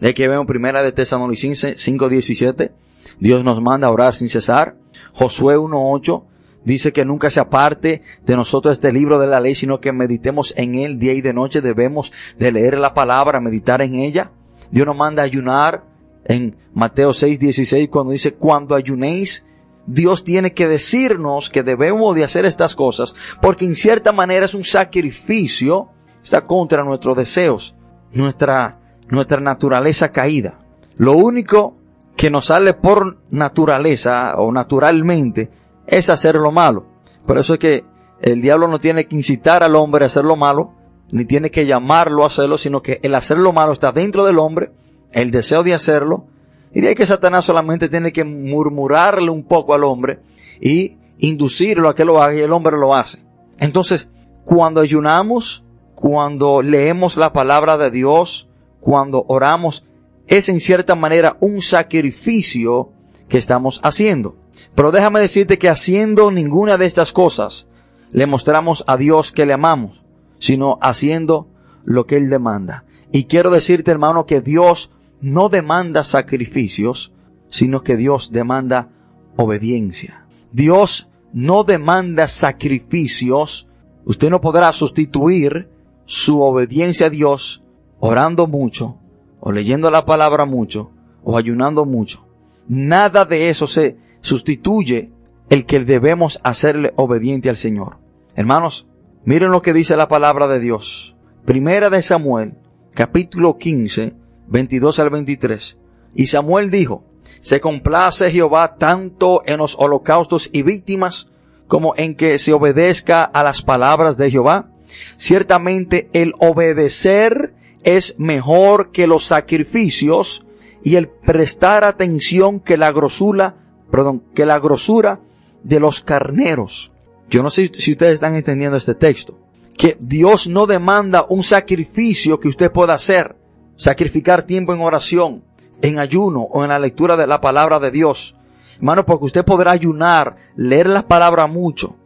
[0.00, 2.72] De aquí vemos primera de Tesalonicenses 5.17.
[3.20, 4.76] Dios nos manda a orar sin cesar.
[5.12, 6.24] Josué 1.8
[6.66, 10.52] dice que nunca se aparte de nosotros este libro de la ley, sino que meditemos
[10.56, 11.62] en él día y de noche.
[11.62, 14.32] Debemos de leer la palabra, meditar en ella.
[14.70, 15.84] Dios nos manda ayunar
[16.24, 19.46] en Mateo 6, 16, cuando dice, cuando ayunéis,
[19.86, 24.54] Dios tiene que decirnos que debemos de hacer estas cosas, porque en cierta manera es
[24.54, 25.90] un sacrificio,
[26.22, 27.76] está contra nuestros deseos,
[28.12, 30.58] nuestra, nuestra naturaleza caída.
[30.96, 31.76] Lo único
[32.16, 35.50] que nos sale por naturaleza o naturalmente
[35.86, 36.86] es hacer lo malo.
[37.26, 37.84] Por eso es que
[38.20, 40.72] el diablo no tiene que incitar al hombre a hacer lo malo,
[41.10, 44.38] ni tiene que llamarlo a hacerlo, sino que el hacer lo malo está dentro del
[44.38, 44.72] hombre,
[45.12, 46.26] el deseo de hacerlo,
[46.72, 50.18] y de ahí que Satanás solamente tiene que murmurarle un poco al hombre
[50.60, 53.22] y inducirlo a que lo haga y el hombre lo hace.
[53.58, 54.10] Entonces,
[54.44, 58.48] cuando ayunamos, cuando leemos la palabra de Dios,
[58.80, 59.86] cuando oramos,
[60.26, 62.90] es en cierta manera un sacrificio
[63.28, 64.36] que estamos haciendo.
[64.74, 67.66] Pero déjame decirte que haciendo ninguna de estas cosas,
[68.12, 70.04] le mostramos a Dios que le amamos,
[70.38, 71.48] sino haciendo
[71.84, 72.84] lo que Él demanda.
[73.12, 77.12] Y quiero decirte, hermano, que Dios no demanda sacrificios,
[77.48, 78.90] sino que Dios demanda
[79.36, 80.26] obediencia.
[80.52, 83.68] Dios no demanda sacrificios.
[84.04, 85.68] Usted no podrá sustituir
[86.04, 87.62] su obediencia a Dios
[87.98, 88.98] orando mucho,
[89.40, 90.90] o leyendo la palabra mucho,
[91.24, 92.26] o ayunando mucho.
[92.68, 95.10] Nada de eso se sustituye
[95.48, 97.98] el que debemos hacerle obediente al Señor.
[98.34, 98.88] Hermanos,
[99.24, 101.16] miren lo que dice la palabra de Dios.
[101.44, 102.54] Primera de Samuel,
[102.92, 104.14] capítulo 15,
[104.48, 105.78] 22 al 23.
[106.14, 107.04] Y Samuel dijo,
[107.40, 111.28] se complace Jehová tanto en los holocaustos y víctimas
[111.68, 114.70] como en que se obedezca a las palabras de Jehová.
[115.16, 120.44] Ciertamente el obedecer es mejor que los sacrificios
[120.82, 125.20] y el prestar atención que la grosura, perdón, que la grosura
[125.62, 126.92] de los carneros.
[127.28, 129.38] Yo no sé si ustedes están entendiendo este texto.
[129.76, 133.36] Que Dios no demanda un sacrificio que usted pueda hacer.
[133.76, 135.44] Sacrificar tiempo en oración,
[135.82, 138.36] en ayuno o en la lectura de la palabra de Dios.
[138.76, 141.96] Hermano, porque usted podrá ayunar, leer la palabra mucho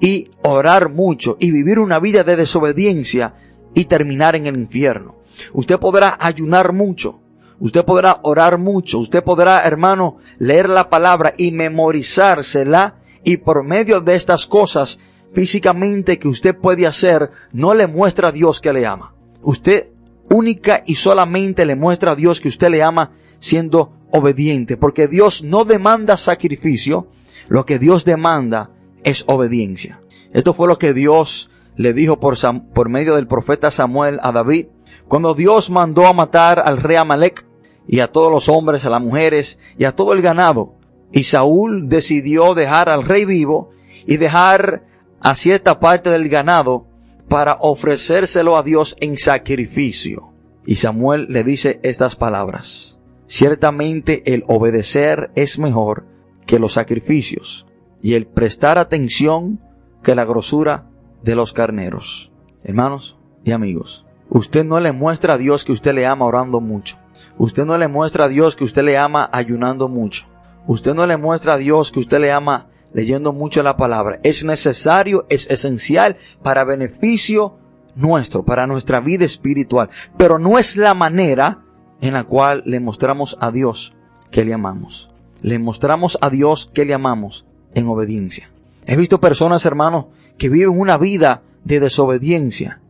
[0.00, 3.34] y orar mucho y vivir una vida de desobediencia
[3.74, 5.16] y terminar en el infierno.
[5.52, 7.20] Usted podrá ayunar mucho,
[7.62, 14.00] usted podrá orar mucho, usted podrá, hermano, leer la palabra y memorizársela y por medio
[14.00, 14.98] de estas cosas
[15.32, 19.14] físicamente que usted puede hacer, no le muestra a Dios que le ama.
[19.42, 19.90] Usted
[20.28, 25.44] única y solamente le muestra a Dios que usted le ama siendo obediente, porque Dios
[25.44, 27.06] no demanda sacrificio,
[27.48, 28.70] lo que Dios demanda
[29.04, 30.00] es obediencia.
[30.32, 32.36] Esto fue lo que Dios le dijo por,
[32.74, 34.66] por medio del profeta Samuel a David,
[35.06, 37.46] cuando Dios mandó a matar al rey Amalek
[37.86, 40.74] y a todos los hombres, a las mujeres y a todo el ganado,
[41.12, 43.70] y Saúl decidió dejar al rey vivo
[44.06, 44.84] y dejar
[45.20, 46.86] a cierta parte del ganado
[47.28, 50.32] para ofrecérselo a Dios en sacrificio.
[50.66, 52.98] Y Samuel le dice estas palabras.
[53.26, 56.06] Ciertamente el obedecer es mejor
[56.46, 57.66] que los sacrificios
[58.02, 59.60] y el prestar atención
[60.02, 60.90] que la grosura
[61.22, 62.32] de los carneros.
[62.64, 66.96] Hermanos y amigos, usted no le muestra a Dios que usted le ama orando mucho.
[67.36, 70.26] Usted no le muestra a Dios que usted le ama ayunando mucho.
[70.66, 74.20] Usted no le muestra a Dios que usted le ama leyendo mucho la palabra.
[74.22, 77.58] Es necesario, es esencial para beneficio
[77.94, 79.90] nuestro, para nuestra vida espiritual.
[80.16, 81.62] Pero no es la manera
[82.00, 83.94] en la cual le mostramos a Dios
[84.30, 85.10] que le amamos.
[85.42, 88.50] Le mostramos a Dios que le amamos en obediencia.
[88.86, 90.06] He visto personas, hermanos,
[90.38, 92.81] que viven una vida de desobediencia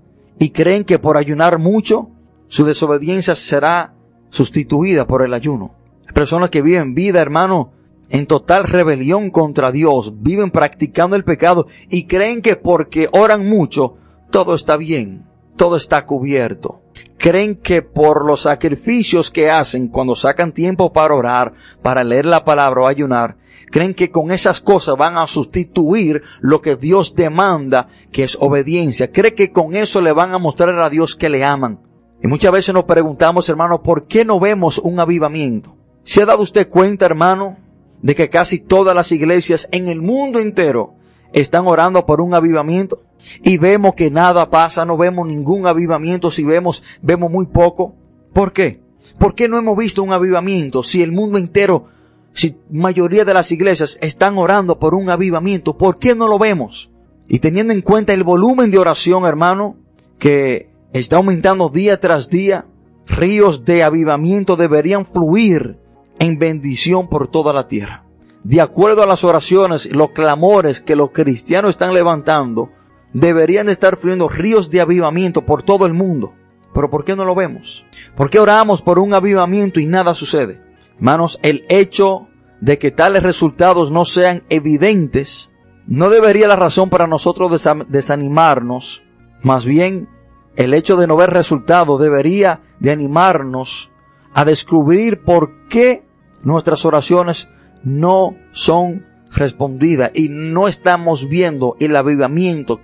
[0.42, 2.11] y creen que por ayunar mucho,
[2.48, 3.94] su desobediencia será
[4.28, 5.76] sustituida por el ayuno.
[6.14, 7.70] Personas que viven vida, hermano,
[8.09, 13.94] en total rebelión contra Dios, viven practicando el pecado y creen que porque oran mucho,
[14.33, 16.82] todo está bien, todo está cubierto.
[17.18, 22.44] Creen que por los sacrificios que hacen cuando sacan tiempo para orar, para leer la
[22.44, 23.36] palabra o ayunar,
[23.70, 29.10] creen que con esas cosas van a sustituir lo que Dios demanda, que es obediencia.
[29.10, 31.80] Creen que con eso le van a mostrar a Dios que le aman.
[32.22, 35.76] Y muchas veces nos preguntamos, hermano, ¿por qué no vemos un avivamiento?
[36.04, 37.56] ¿Se ha dado usted cuenta, hermano,
[38.00, 40.94] de que casi todas las iglesias en el mundo entero
[41.32, 43.02] están orando por un avivamiento?
[43.42, 47.94] Y vemos que nada pasa, no vemos ningún avivamiento, si vemos, vemos muy poco.
[48.32, 48.80] ¿Por qué?
[49.18, 51.87] ¿Por qué no hemos visto un avivamiento si el mundo entero,
[52.32, 55.76] si mayoría de las iglesias están orando por un avivamiento?
[55.76, 56.90] ¿Por qué no lo vemos?
[57.28, 59.76] Y teniendo en cuenta el volumen de oración, hermano,
[60.18, 62.66] que está aumentando día tras día,
[63.06, 65.78] ríos de avivamiento deberían fluir
[66.18, 68.04] en bendición por toda la tierra.
[68.44, 72.70] De acuerdo a las oraciones, los clamores que los cristianos están levantando,
[73.12, 76.35] deberían estar fluyendo ríos de avivamiento por todo el mundo.
[76.75, 77.85] Pero ¿por qué no lo vemos?
[78.16, 80.61] ¿Por qué oramos por un avivamiento y nada sucede?
[80.96, 82.29] Hermanos, el hecho
[82.61, 85.51] de que tales resultados no sean evidentes
[85.87, 89.03] no debería la razón para nosotros desanimarnos.
[89.42, 90.09] Más bien,
[90.57, 93.90] el hecho de no ver resultados debería de animarnos
[94.33, 96.05] a descubrir por qué
[96.42, 97.48] nuestras oraciones
[97.83, 102.81] no son respondidas y no estamos viendo el avivamiento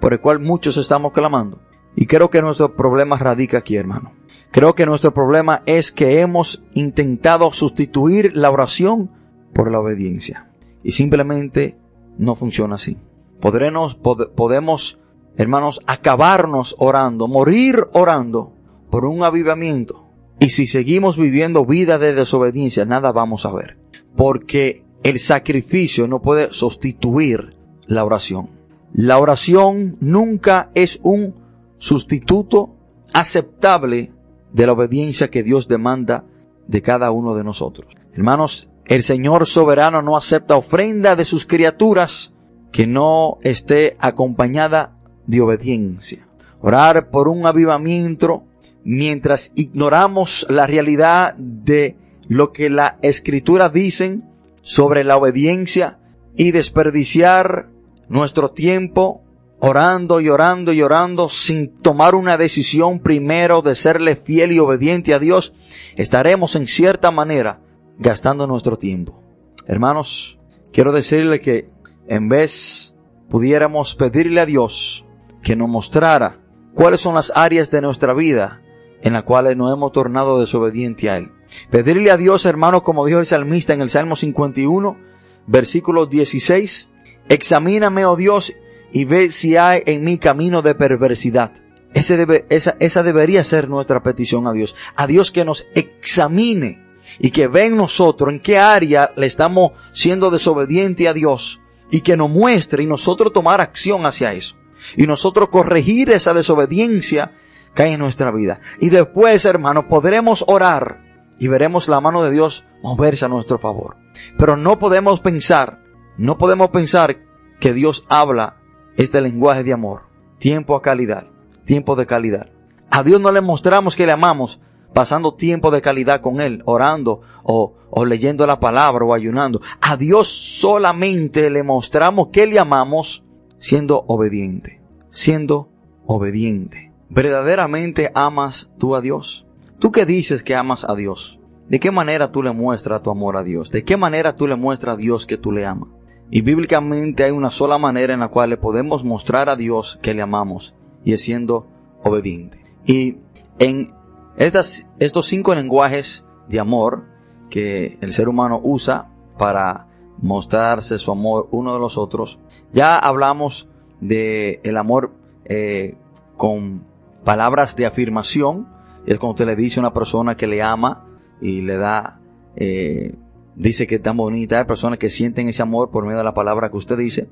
[0.00, 1.60] por el cual muchos estamos clamando.
[1.94, 4.12] Y creo que nuestro problema radica aquí, hermano.
[4.50, 9.10] Creo que nuestro problema es que hemos intentado sustituir la oración
[9.54, 10.50] por la obediencia.
[10.82, 11.78] Y simplemente
[12.18, 12.98] no funciona así.
[13.40, 15.00] Podremos, podemos,
[15.36, 18.52] hermanos, acabarnos orando, morir orando
[18.90, 20.06] por un avivamiento.
[20.38, 23.78] Y si seguimos viviendo vida de desobediencia, nada vamos a ver.
[24.16, 28.50] Porque el sacrificio no puede sustituir la oración.
[28.94, 31.34] La oración nunca es un
[31.78, 32.76] sustituto
[33.12, 34.12] aceptable
[34.52, 36.24] de la obediencia que Dios demanda
[36.66, 37.94] de cada uno de nosotros.
[38.12, 42.34] Hermanos, el Señor soberano no acepta ofrenda de sus criaturas
[42.70, 46.26] que no esté acompañada de obediencia.
[46.60, 48.44] Orar por un avivamiento
[48.84, 51.96] mientras ignoramos la realidad de
[52.28, 54.24] lo que la escritura dicen
[54.62, 55.98] sobre la obediencia
[56.36, 57.71] y desperdiciar
[58.12, 59.22] nuestro tiempo
[59.58, 65.14] orando y orando y orando sin tomar una decisión primero de serle fiel y obediente
[65.14, 65.54] a Dios,
[65.96, 67.60] estaremos en cierta manera
[67.98, 69.22] gastando nuestro tiempo.
[69.66, 70.38] Hermanos,
[70.74, 71.70] quiero decirle que
[72.06, 72.94] en vez
[73.30, 75.06] pudiéramos pedirle a Dios
[75.42, 76.38] que nos mostrara
[76.74, 78.60] cuáles son las áreas de nuestra vida
[79.00, 81.32] en las cuales nos hemos tornado desobediente a Él.
[81.70, 84.98] Pedirle a Dios, hermanos, como dijo el salmista en el Salmo 51,
[85.46, 86.90] versículo 16,
[87.28, 88.52] examíname, oh Dios,
[88.92, 91.52] y ve si hay en mi camino de perversidad.
[91.94, 94.74] Esa debería ser nuestra petición a Dios.
[94.96, 96.82] A Dios que nos examine
[97.18, 102.00] y que ve en nosotros en qué área le estamos siendo desobediente a Dios y
[102.00, 104.56] que nos muestre y nosotros tomar acción hacia eso.
[104.96, 107.32] Y nosotros corregir esa desobediencia
[107.74, 108.60] que hay en nuestra vida.
[108.80, 111.02] Y después, hermanos, podremos orar
[111.38, 113.96] y veremos la mano de Dios moverse a nuestro favor.
[114.38, 115.81] Pero no podemos pensar,
[116.18, 117.18] no podemos pensar
[117.60, 118.56] que Dios habla
[118.96, 120.02] este lenguaje de amor.
[120.38, 121.28] Tiempo a calidad,
[121.64, 122.50] tiempo de calidad.
[122.90, 124.60] A Dios no le mostramos que le amamos
[124.92, 129.60] pasando tiempo de calidad con Él, orando o, o leyendo la palabra o ayunando.
[129.80, 133.24] A Dios solamente le mostramos que le amamos
[133.58, 135.70] siendo obediente, siendo
[136.04, 136.92] obediente.
[137.08, 139.46] ¿Verdaderamente amas tú a Dios?
[139.78, 141.38] ¿Tú qué dices que amas a Dios?
[141.68, 143.70] ¿De qué manera tú le muestras tu amor a Dios?
[143.70, 145.88] ¿De qué manera tú le muestras a Dios que tú le amas?
[146.34, 150.14] Y bíblicamente hay una sola manera en la cual le podemos mostrar a Dios que
[150.14, 151.66] le amamos y es siendo
[152.02, 152.64] obediente.
[152.86, 153.18] Y
[153.58, 153.92] en
[154.38, 157.04] estas, estos cinco lenguajes de amor
[157.50, 159.88] que el ser humano usa para
[160.22, 162.40] mostrarse su amor uno de los otros,
[162.72, 163.68] ya hablamos
[164.00, 165.12] de el amor
[165.44, 165.96] eh,
[166.38, 166.86] con
[167.24, 168.68] palabras de afirmación,
[169.04, 171.04] es cuando usted le dice a una persona que le ama
[171.42, 172.20] y le da
[172.56, 173.16] eh,
[173.54, 176.34] dice que es tan bonita, hay personas que sienten ese amor por medio de la
[176.34, 177.28] palabra que usted dice.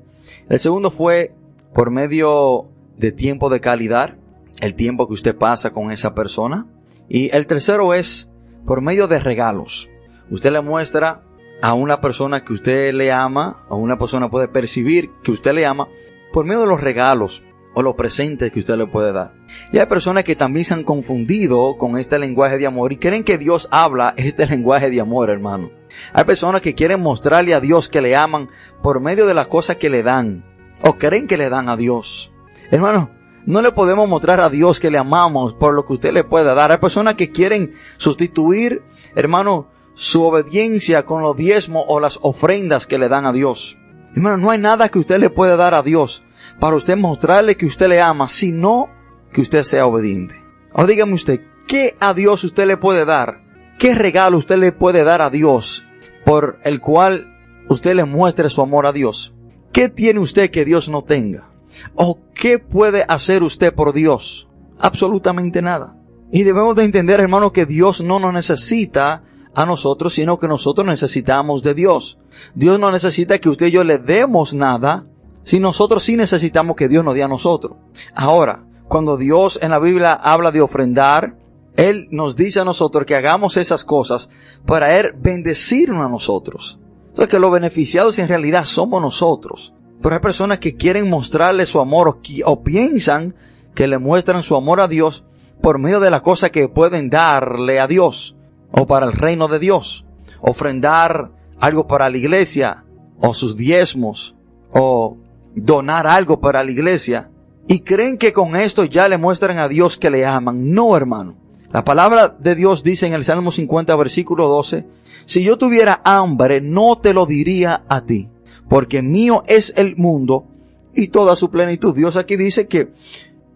[0.49, 1.33] El segundo fue
[1.73, 4.17] por medio de tiempo de calidad,
[4.59, 6.67] el tiempo que usted pasa con esa persona.
[7.07, 8.29] Y el tercero es
[8.65, 9.89] por medio de regalos.
[10.29, 11.23] Usted le muestra
[11.61, 15.65] a una persona que usted le ama, o una persona puede percibir que usted le
[15.65, 15.87] ama,
[16.31, 19.33] por medio de los regalos o los presentes que usted le puede dar.
[19.71, 23.23] Y hay personas que también se han confundido con este lenguaje de amor y creen
[23.23, 25.71] que Dios habla este lenguaje de amor, hermano.
[26.13, 28.49] Hay personas que quieren mostrarle a Dios que le aman
[28.81, 30.45] por medio de las cosas que le dan
[30.83, 32.31] o creen que le dan a Dios.
[32.69, 33.11] Hermano,
[33.45, 36.53] no le podemos mostrar a Dios que le amamos por lo que usted le pueda
[36.53, 36.71] dar.
[36.71, 38.83] Hay personas que quieren sustituir,
[39.15, 43.77] hermano, su obediencia con los diezmos o las ofrendas que le dan a Dios.
[44.15, 46.23] Hermano, no hay nada que usted le pueda dar a Dios
[46.59, 48.89] para usted mostrarle que usted le ama, sino
[49.31, 50.35] que usted sea obediente.
[50.73, 53.41] O dígame usted, ¿qué a Dios usted le puede dar?
[53.79, 55.85] ¿Qué regalo usted le puede dar a Dios
[56.25, 57.37] por el cual
[57.69, 59.33] usted le muestre su amor a Dios?
[59.71, 61.49] ¿Qué tiene usted que Dios no tenga?
[61.95, 64.49] ¿O qué puede hacer usted por Dios?
[64.79, 65.95] Absolutamente nada.
[66.31, 69.23] Y debemos de entender, hermano, que Dios no nos necesita
[69.53, 72.19] a nosotros, sino que nosotros necesitamos de Dios.
[72.55, 75.05] Dios no necesita que usted y yo le demos nada,
[75.43, 77.77] si nosotros sí necesitamos que Dios nos dé a nosotros.
[78.13, 81.37] Ahora, cuando Dios en la Biblia habla de ofrendar,
[81.75, 84.29] Él nos dice a nosotros que hagamos esas cosas
[84.65, 86.79] para Él bendecirnos a nosotros.
[87.13, 89.73] Sea que los beneficiados en realidad somos nosotros.
[90.01, 93.35] Pero hay personas que quieren mostrarle su amor o, o piensan
[93.75, 95.23] que le muestran su amor a Dios
[95.61, 98.35] por medio de las cosas que pueden darle a Dios
[98.71, 100.05] o para el reino de Dios.
[100.41, 102.83] Ofrendar algo para la iglesia
[103.19, 104.35] o sus diezmos
[104.73, 105.17] o
[105.55, 107.29] donar algo para la iglesia
[107.67, 110.71] y creen que con esto ya le muestran a Dios que le aman.
[110.73, 111.35] No, hermano.
[111.71, 114.85] La palabra de Dios dice en el Salmo 50, versículo 12,
[115.25, 118.29] si yo tuviera hambre, no te lo diría a ti,
[118.67, 120.47] porque mío es el mundo
[120.93, 121.95] y toda su plenitud.
[121.95, 122.91] Dios aquí dice que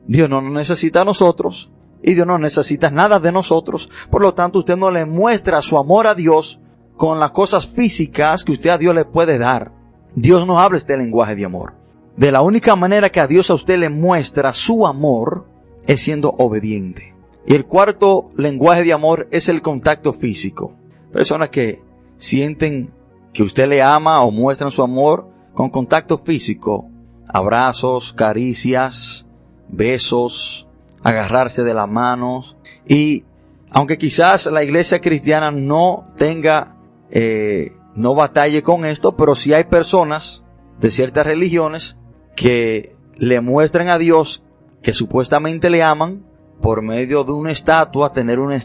[0.07, 1.71] Dios no necesita a nosotros
[2.01, 3.89] y Dios no necesita nada de nosotros.
[4.09, 6.61] Por lo tanto, usted no le muestra su amor a Dios
[6.95, 9.73] con las cosas físicas que usted a Dios le puede dar.
[10.15, 11.84] Dios no habla este lenguaje de amor.
[12.18, 15.47] De la única manera que a Dios a usted le muestra su amor
[15.86, 17.13] es siendo obediente.
[17.45, 20.74] Y el cuarto lenguaje de amor es el contacto físico.
[21.11, 21.82] Personas que
[22.18, 22.93] sienten
[23.34, 26.89] que usted le ama o muestran su amor con contacto físico.
[27.28, 29.28] Abrazos, caricias,
[29.68, 30.68] besos,
[31.03, 32.55] agarrarse de las manos.
[32.88, 33.26] Y
[33.70, 36.78] aunque quizás la iglesia cristiana no tenga,
[37.11, 40.45] eh, no batalle con esto, pero si hay personas
[40.80, 41.97] de ciertas religiones
[42.36, 44.43] que le muestran a Dios
[44.81, 46.23] que supuestamente le aman
[46.61, 48.57] por medio de una estatua, tener una,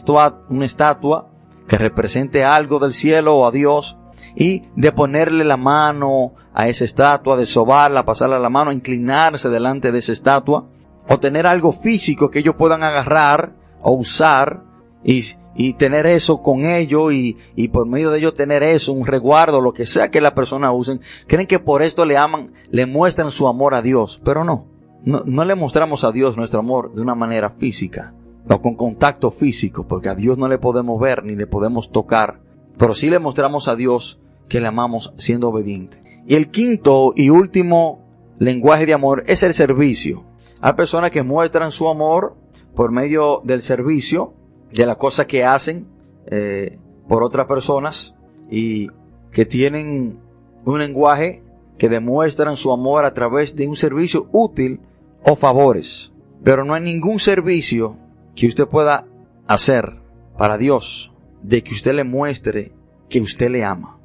[0.49, 1.29] una estatua
[1.67, 3.97] que represente algo del cielo o a Dios
[4.35, 9.91] y de ponerle la mano a esa estatua, de sobarla, pasarle la mano, inclinarse delante
[9.91, 10.67] de esa estatua
[11.07, 14.63] o tener algo físico que ellos puedan agarrar o usar
[15.03, 15.23] y,
[15.55, 19.61] y tener eso con ellos y, y, por medio de ellos tener eso, un resguardo,
[19.61, 23.31] lo que sea que la persona usen, creen que por esto le aman, le muestran
[23.31, 24.65] su amor a Dios, pero no.
[25.03, 28.13] No, no le mostramos a Dios nuestro amor de una manera física,
[28.45, 32.39] no con contacto físico, porque a Dios no le podemos ver ni le podemos tocar,
[32.77, 36.01] pero sí le mostramos a Dios que le amamos siendo obediente.
[36.27, 38.01] Y el quinto y último
[38.37, 40.23] lenguaje de amor es el servicio.
[40.61, 42.35] Hay personas que muestran su amor
[42.75, 44.33] por medio del servicio,
[44.73, 45.87] de las cosas que hacen
[46.27, 48.15] eh, por otras personas
[48.49, 48.89] y
[49.31, 50.19] que tienen
[50.65, 51.43] un lenguaje
[51.77, 54.79] que demuestran su amor a través de un servicio útil
[55.23, 56.11] o favores.
[56.43, 57.97] Pero no hay ningún servicio
[58.35, 59.05] que usted pueda
[59.47, 59.99] hacer
[60.37, 61.11] para Dios
[61.41, 62.71] de que usted le muestre
[63.09, 63.97] que usted le ama.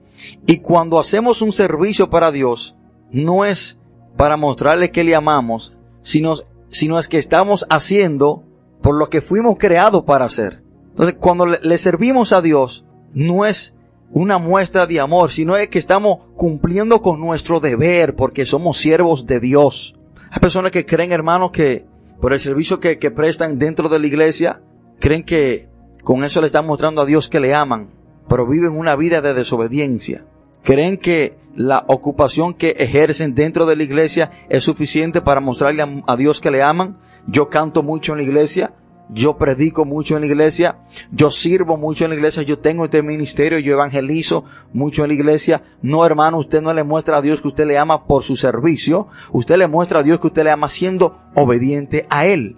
[0.47, 2.75] Y cuando hacemos un servicio para Dios,
[3.11, 3.79] no es
[4.17, 6.35] para mostrarle que le amamos, sino,
[6.69, 8.43] sino es que estamos haciendo
[8.83, 10.63] por lo que fuimos creados para hacer.
[10.91, 13.75] Entonces, cuando le, servimos a Dios, no es
[14.11, 19.27] una muestra de amor, sino es que estamos cumpliendo con nuestro deber porque somos siervos
[19.27, 19.97] de Dios.
[20.31, 21.87] Hay personas que creen, hermanos, que
[22.21, 24.63] por el servicio que, prestan dentro de la iglesia,
[25.01, 25.69] creen que
[26.03, 27.91] con eso le están mostrando a Dios que le aman,
[28.29, 30.25] pero viven una vida de desobediencia.
[30.63, 36.17] Creen que la ocupación que ejercen dentro de la iglesia es suficiente para mostrarle a,
[36.17, 36.99] Dios que le aman.
[37.27, 38.75] Yo canto mucho en la iglesia,
[39.09, 40.79] yo predico mucho en la iglesia,
[41.13, 45.15] yo sirvo mucho en la iglesia, yo tengo este ministerio, yo evangelizo mucho en la
[45.15, 45.63] iglesia.
[45.83, 49.09] No, hermano, usted no le muestra a Dios que usted le ama por su servicio,
[49.33, 52.57] usted le muestra a Dios que usted le ama siendo obediente a Él.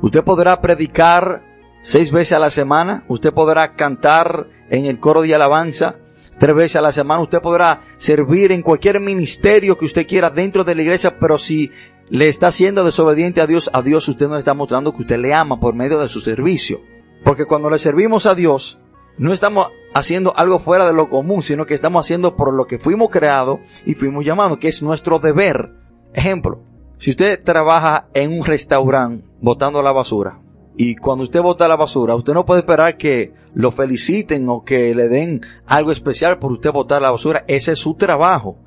[0.00, 1.42] Usted podrá predicar
[1.82, 5.96] seis veces a la semana, usted podrá cantar en el coro de alabanza,
[6.38, 7.22] tres veces a la semana.
[7.22, 11.70] Usted podrá servir en cualquier ministerio que usted quiera dentro de la iglesia, pero si
[12.10, 15.18] le está siendo desobediente a Dios, a Dios usted no le está mostrando que usted
[15.18, 16.80] le ama por medio de su servicio.
[17.24, 18.78] Porque cuando le servimos a Dios,
[19.16, 22.78] no estamos haciendo algo fuera de lo común, sino que estamos haciendo por lo que
[22.78, 25.72] fuimos creados y fuimos llamados, que es nuestro deber.
[26.12, 26.62] Ejemplo,
[26.98, 30.40] si usted trabaja en un restaurante botando la basura,
[30.76, 34.94] y cuando usted bota la basura, usted no puede esperar que lo feliciten o que
[34.94, 37.44] le den algo especial por usted botar la basura.
[37.46, 38.58] Ese es su trabajo.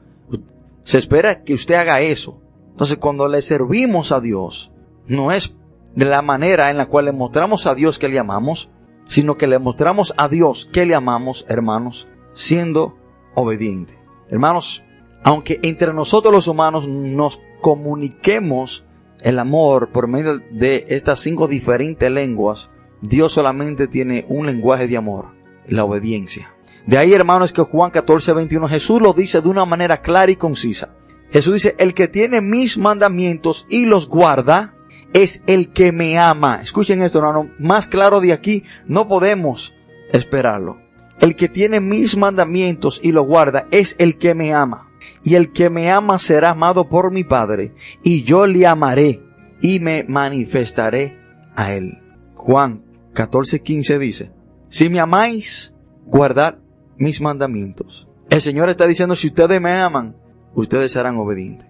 [0.84, 2.42] Se espera que usted haga eso.
[2.78, 4.72] Entonces cuando le servimos a Dios,
[5.08, 5.56] no es
[5.96, 8.70] de la manera en la cual le mostramos a Dios que le amamos,
[9.06, 12.96] sino que le mostramos a Dios que le amamos, hermanos, siendo
[13.34, 13.98] obediente.
[14.30, 14.84] Hermanos,
[15.24, 18.86] aunque entre nosotros los humanos nos comuniquemos
[19.22, 22.70] el amor por medio de estas cinco diferentes lenguas,
[23.02, 25.30] Dios solamente tiene un lenguaje de amor,
[25.68, 26.54] la obediencia.
[26.86, 30.36] De ahí, hermanos, que Juan 14, 21, Jesús lo dice de una manera clara y
[30.36, 30.94] concisa.
[31.32, 34.74] Jesús dice, el que tiene mis mandamientos y los guarda,
[35.14, 36.62] es el que me ama.
[36.62, 39.74] Escuchen esto, hermano, más claro de aquí no podemos
[40.12, 40.80] esperarlo.
[41.20, 44.88] El que tiene mis mandamientos y los guarda es el que me ama
[45.24, 47.74] y el que me ama será amado por mi Padre,
[48.04, 49.22] y yo le amaré
[49.62, 51.20] y me manifestaré
[51.56, 52.00] a él.
[52.36, 54.32] Juan 14:15 dice,
[54.70, 55.74] si me amáis,
[56.06, 56.60] guardad
[56.98, 58.08] mis mandamientos.
[58.30, 60.16] El Señor está diciendo, si ustedes me aman,
[60.62, 61.68] ustedes serán obedientes.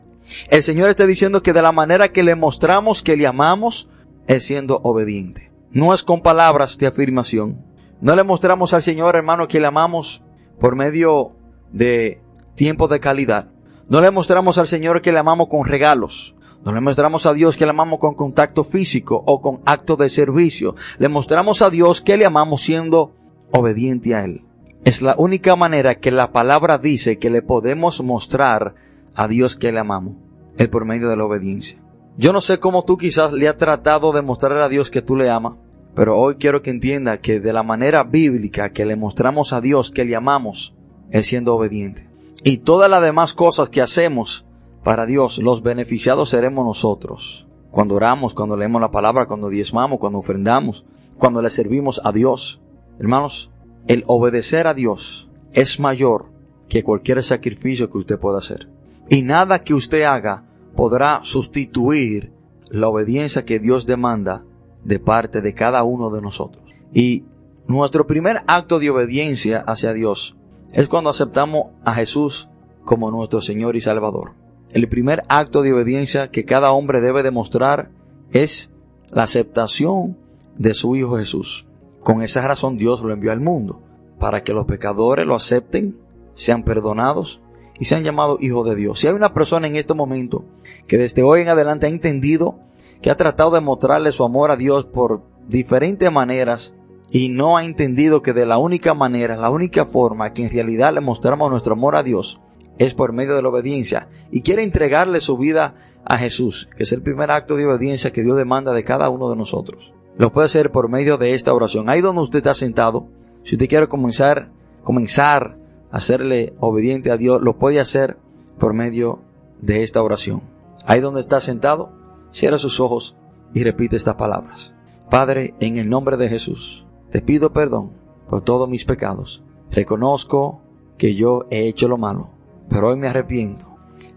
[0.50, 3.90] El Señor está diciendo que de la manera que le mostramos que le amamos,
[4.28, 5.52] es siendo obediente.
[5.72, 7.66] No es con palabras de afirmación.
[8.02, 10.24] No le mostramos al Señor, hermano, que le amamos
[10.60, 11.32] por medio
[11.72, 12.22] de
[12.56, 13.50] tiempo de calidad.
[13.90, 16.36] No le mostramos al Señor que le amamos con regalos.
[16.64, 20.10] No le mostramos a Dios que le amamos con contacto físico o con acto de
[20.10, 20.76] servicio.
[20.98, 23.14] Le mostramos a Dios que le amamos siendo
[23.52, 24.47] obediente a Él.
[24.88, 28.76] Es la única manera que la palabra dice que le podemos mostrar
[29.16, 30.16] a Dios que le amamos.
[30.58, 31.78] es por medio de la obediencia.
[32.16, 35.18] Yo no sé cómo tú quizás le has tratado de mostrar a Dios que tú
[35.18, 35.56] le amas,
[35.94, 39.92] pero hoy quiero que entienda que de la manera bíblica que le mostramos a Dios
[39.92, 40.74] que le amamos
[41.12, 42.08] es siendo obediente.
[42.46, 44.48] Y todas las demás cosas que hacemos
[44.86, 47.50] para Dios, los beneficiados seremos nosotros.
[47.72, 50.86] Cuando oramos, cuando leemos la palabra, cuando diezmamos, cuando ofrendamos,
[51.18, 52.62] cuando le servimos a Dios.
[53.00, 53.52] Hermanos,
[53.88, 56.26] el obedecer a Dios es mayor
[56.68, 58.70] que cualquier sacrificio que usted pueda hacer.
[59.10, 60.44] Y nada que usted haga
[60.76, 62.34] podrá sustituir
[62.70, 64.44] la obediencia que Dios demanda
[64.84, 66.64] de parte de cada uno de nosotros.
[66.94, 67.24] Y
[67.68, 70.36] nuestro primer acto de obediencia hacia Dios
[70.74, 72.50] es cuando aceptamos a Jesús
[72.84, 74.34] como nuestro Señor y Salvador.
[74.70, 77.90] El primer acto de obediencia que cada hombre debe demostrar
[78.32, 78.70] es
[79.10, 80.18] la aceptación
[80.58, 81.67] de su Hijo Jesús.
[82.08, 83.82] Con esa razón Dios lo envió al mundo,
[84.18, 85.98] para que los pecadores lo acepten,
[86.36, 87.42] sean perdonados
[87.78, 88.98] y sean llamados hijos de Dios.
[88.98, 90.46] Si hay una persona en este momento
[90.88, 92.60] que desde hoy en adelante ha entendido
[93.02, 96.74] que ha tratado de mostrarle su amor a Dios por diferentes maneras
[97.12, 100.94] y no ha entendido que de la única manera, la única forma que en realidad
[100.94, 102.40] le mostramos nuestro amor a Dios
[102.78, 106.92] es por medio de la obediencia y quiere entregarle su vida a Jesús, que es
[106.94, 109.92] el primer acto de obediencia que Dios demanda de cada uno de nosotros.
[110.18, 111.90] Lo puede hacer por medio de esta oración.
[111.90, 113.08] Ahí donde usted está sentado,
[113.44, 114.50] si usted quiere comenzar,
[114.84, 115.58] comenzar
[115.92, 118.18] a serle obediente a Dios, lo puede hacer
[118.60, 119.20] por medio
[119.62, 120.42] de esta oración.
[120.86, 121.92] Ahí donde está sentado,
[122.32, 123.16] cierra sus ojos
[123.54, 124.74] y repite estas palabras.
[125.10, 127.92] Padre, en el nombre de Jesús, te pido perdón
[128.28, 129.44] por todos mis pecados.
[129.70, 130.62] Reconozco
[130.98, 132.32] que yo he hecho lo malo,
[132.70, 133.68] pero hoy me arrepiento.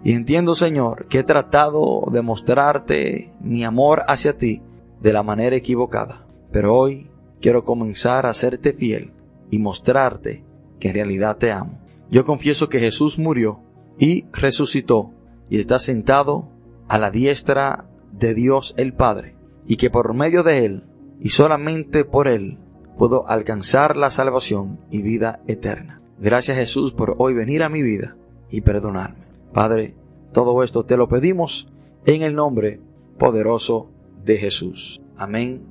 [0.03, 4.63] Y entiendo, Señor, que he tratado de mostrarte mi amor hacia ti
[5.01, 6.27] de la manera equivocada.
[6.53, 9.13] Pero hoy quiero comenzar a serte fiel
[9.51, 10.45] y mostrarte
[10.79, 11.79] que en realidad te amo.
[12.11, 13.61] Yo confieso que Jesús murió
[13.99, 15.13] y resucitó
[15.49, 16.49] y está sentado
[16.89, 19.37] a la diestra de Dios el Padre
[19.67, 20.85] y que por medio de Él
[21.21, 22.59] y solamente por Él
[22.99, 26.01] puedo alcanzar la salvación y vida eterna.
[26.19, 28.17] Gracias Jesús por hoy venir a mi vida
[28.51, 29.25] y perdonarme.
[29.53, 29.95] Padre,
[30.33, 31.69] todo esto te lo pedimos
[32.07, 32.81] en el nombre
[33.19, 33.91] poderoso
[34.25, 35.01] de Jesús.
[35.17, 35.63] Amén